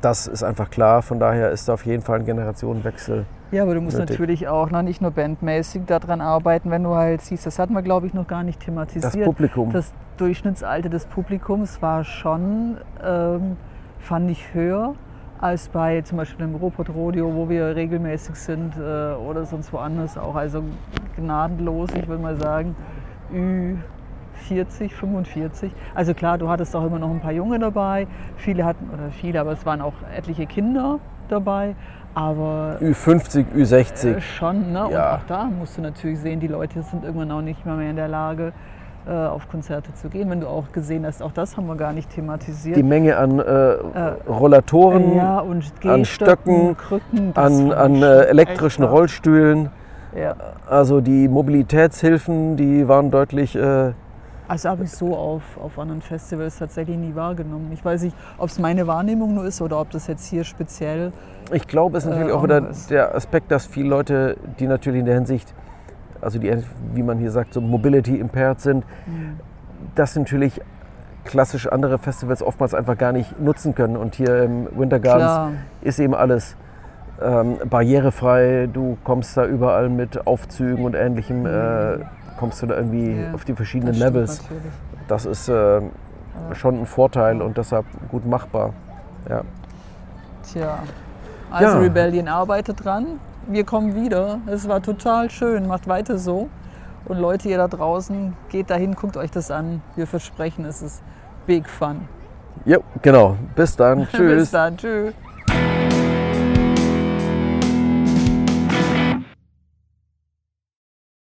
Das 0.00 0.26
ist 0.26 0.42
einfach 0.42 0.70
klar. 0.70 1.02
Von 1.02 1.18
daher 1.18 1.50
ist 1.50 1.68
da 1.68 1.74
auf 1.74 1.84
jeden 1.84 2.02
Fall 2.02 2.20
ein 2.20 2.24
Generationenwechsel. 2.24 3.26
Ja, 3.50 3.62
aber 3.62 3.74
du 3.74 3.80
musst 3.80 3.98
Nötig. 3.98 4.10
natürlich 4.18 4.48
auch 4.48 4.70
noch 4.70 4.82
nicht 4.82 5.00
nur 5.00 5.10
bandmäßig 5.12 5.82
daran 5.86 6.20
arbeiten, 6.20 6.70
wenn 6.70 6.82
du 6.82 6.94
halt 6.94 7.20
siehst, 7.22 7.46
das 7.46 7.58
hatten 7.58 7.74
wir 7.74 7.82
glaube 7.82 8.06
ich 8.06 8.14
noch 8.14 8.26
gar 8.26 8.42
nicht 8.42 8.58
Das 8.60 8.64
thematisiert. 8.66 9.24
Publikum. 9.24 9.72
Das 9.72 9.92
Durchschnittsalter 10.16 10.88
des 10.88 11.06
Publikums 11.06 11.80
war 11.82 12.04
schon, 12.04 12.78
ähm, 13.04 13.56
fand 14.00 14.30
ich 14.30 14.52
höher 14.54 14.94
als 15.40 15.68
bei 15.68 16.00
zum 16.02 16.18
Beispiel 16.18 16.46
dem 16.46 16.54
Robot 16.54 16.88
Rodeo, 16.90 17.34
wo 17.34 17.48
wir 17.48 17.74
regelmäßig 17.76 18.34
sind 18.36 18.76
äh, 18.76 19.14
oder 19.14 19.44
sonst 19.44 19.72
woanders 19.72 20.16
auch. 20.16 20.34
Also 20.34 20.62
gnadenlos, 21.16 21.90
ich 21.94 22.06
würde 22.08 22.22
mal 22.22 22.36
sagen, 22.36 22.74
Ü40, 23.32 24.90
45. 24.90 25.72
Also 25.94 26.14
klar, 26.14 26.38
du 26.38 26.48
hattest 26.48 26.74
auch 26.74 26.84
immer 26.84 26.98
noch 26.98 27.10
ein 27.10 27.20
paar 27.20 27.32
Junge 27.32 27.58
dabei. 27.58 28.06
Viele 28.36 28.64
hatten, 28.64 28.88
oder 28.92 29.10
viele, 29.10 29.40
aber 29.40 29.52
es 29.52 29.66
waren 29.66 29.80
auch 29.80 29.94
etliche 30.14 30.46
Kinder 30.46 30.98
dabei. 31.28 31.74
Aber 32.14 32.78
Ü50, 32.80 33.44
Ü60. 33.54 34.16
äh, 34.16 34.20
schon, 34.22 34.72
ne? 34.72 34.88
Ja. 34.90 35.16
Und 35.16 35.20
auch 35.20 35.26
da 35.26 35.44
musst 35.44 35.76
du 35.76 35.82
natürlich 35.82 36.18
sehen, 36.20 36.40
die 36.40 36.46
Leute 36.46 36.82
sind 36.82 37.04
irgendwann 37.04 37.30
auch 37.30 37.42
nicht 37.42 37.66
mehr, 37.66 37.74
mehr 37.74 37.90
in 37.90 37.96
der 37.96 38.08
Lage, 38.08 38.54
auf 39.10 39.48
Konzerte 39.48 39.92
zu 39.94 40.08
gehen. 40.08 40.28
Wenn 40.30 40.40
du 40.40 40.48
auch 40.48 40.72
gesehen 40.72 41.06
hast, 41.06 41.22
auch 41.22 41.32
das 41.32 41.56
haben 41.56 41.66
wir 41.66 41.76
gar 41.76 41.92
nicht 41.92 42.10
thematisiert. 42.10 42.76
Die 42.76 42.82
Menge 42.82 43.16
an 43.16 43.38
äh, 43.38 43.76
Rollatoren, 44.28 45.14
ja, 45.16 45.38
und 45.40 45.64
an 45.84 46.04
Stöcken, 46.04 46.76
Krücken, 46.76 47.32
an, 47.34 47.72
an 47.72 48.02
äh, 48.02 48.22
elektrischen. 48.24 48.84
Rollstühlen. 48.84 49.70
Ja. 50.18 50.34
Also 50.68 51.00
die 51.00 51.28
Mobilitätshilfen, 51.28 52.56
die 52.56 52.88
waren 52.88 53.10
deutlich. 53.10 53.54
Äh, 53.54 53.92
Also 54.48 54.68
habe 54.70 54.84
ich 54.84 54.92
so 54.92 55.14
auf, 55.16 55.42
auf 55.62 55.78
anderen 55.78 56.00
Festivals 56.02 56.58
tatsächlich 56.58 56.96
nie 56.96 57.14
wahrgenommen. 57.14 57.70
Ich 57.72 57.84
weiß 57.84 58.02
nicht, 58.02 58.16
ob 58.38 58.48
es 58.48 58.58
meine 58.58 58.86
Wahrnehmung 58.86 59.34
nur 59.34 59.44
ist 59.44 59.60
oder 59.60 59.80
ob 59.80 59.90
das 59.90 60.06
jetzt 60.06 60.26
hier 60.26 60.44
speziell. 60.44 61.12
ich 61.52 61.66
glaube, 61.66 61.98
es 61.98 62.04
ist 62.04 62.10
natürlich 62.10 62.30
Äh, 62.32 62.36
auch 62.36 62.42
wieder 62.44 62.68
was. 62.68 62.86
der 62.86 63.14
Aspekt, 63.14 63.50
dass 63.50 63.66
viele 63.66 63.88
Leute, 63.88 64.36
die 64.58 64.66
natürlich 64.66 65.00
in 65.00 65.06
der 65.06 65.16
Hinsicht, 65.16 65.52
also 66.22 66.38
die, 66.38 66.52
wie 66.94 67.02
man 67.02 67.18
hier 67.18 67.30
sagt, 67.30 67.54
so 67.54 67.60
Mobility 67.60 68.18
impaired 68.18 68.60
sind, 68.60 68.84
Hm. 69.04 69.38
dass 69.94 70.16
natürlich 70.16 70.60
klassisch 71.24 71.66
andere 71.66 71.98
Festivals 71.98 72.42
oftmals 72.42 72.72
einfach 72.74 72.96
gar 72.96 73.12
nicht 73.12 73.40
nutzen 73.40 73.74
können. 73.74 73.96
Und 73.96 74.14
hier 74.14 74.44
im 74.44 74.68
Winter 74.78 75.00
Gardens 75.00 75.24
Klar. 75.32 75.52
ist 75.82 75.98
eben 75.98 76.14
alles 76.14 76.56
ähm, 77.20 77.56
barrierefrei. 77.68 78.68
Du 78.72 78.96
kommst 79.04 79.36
da 79.36 79.44
überall 79.46 79.88
mit 79.88 80.26
Aufzügen 80.26 80.84
und 80.84 80.94
ähnlichem, 80.94 81.46
äh, 81.46 81.98
kommst 82.38 82.62
du 82.62 82.66
da 82.66 82.76
irgendwie 82.76 83.08
Mhm. 83.08 83.22
Ja, 83.22 83.32
auf 83.34 83.44
die 83.44 83.54
verschiedenen 83.54 83.94
Das 83.94 84.00
Levels. 84.02 84.42
natürlich. 84.42 84.72
Das 85.08 85.24
ist 85.26 85.48
äh, 85.48 85.80
schon 86.52 86.80
ein 86.80 86.86
Vorteil 86.86 87.40
und 87.42 87.56
deshalb 87.56 87.86
gut 88.10 88.26
machbar. 88.26 88.72
Ja. 89.28 89.40
Tja. 90.52 90.78
Also 91.50 91.76
Ja. 91.76 91.78
Rebellion 91.80 92.28
arbeitet 92.28 92.84
dran. 92.84 93.06
Wir 93.48 93.64
kommen 93.64 93.94
wieder. 93.94 94.40
Es 94.46 94.68
war 94.68 94.82
total 94.82 95.30
schön. 95.30 95.68
Macht 95.68 95.86
weiter 95.86 96.18
so. 96.18 96.48
Und 97.04 97.18
Leute, 97.18 97.48
ihr 97.48 97.58
da 97.58 97.68
draußen, 97.68 98.36
geht 98.48 98.70
dahin, 98.70 98.94
guckt 98.96 99.16
euch 99.16 99.30
das 99.30 99.52
an. 99.52 99.80
Wir 99.94 100.08
versprechen, 100.08 100.64
es 100.64 100.82
ist 100.82 101.02
big 101.46 101.68
fun. 101.68 102.08
Jo, 102.64 102.82
genau. 103.02 103.36
Bis 103.54 103.76
dann. 103.76 104.08
Tschüss. 104.12 104.40
Bis 104.40 104.50
dann. 104.50 104.76
Tschüss. 104.76 105.14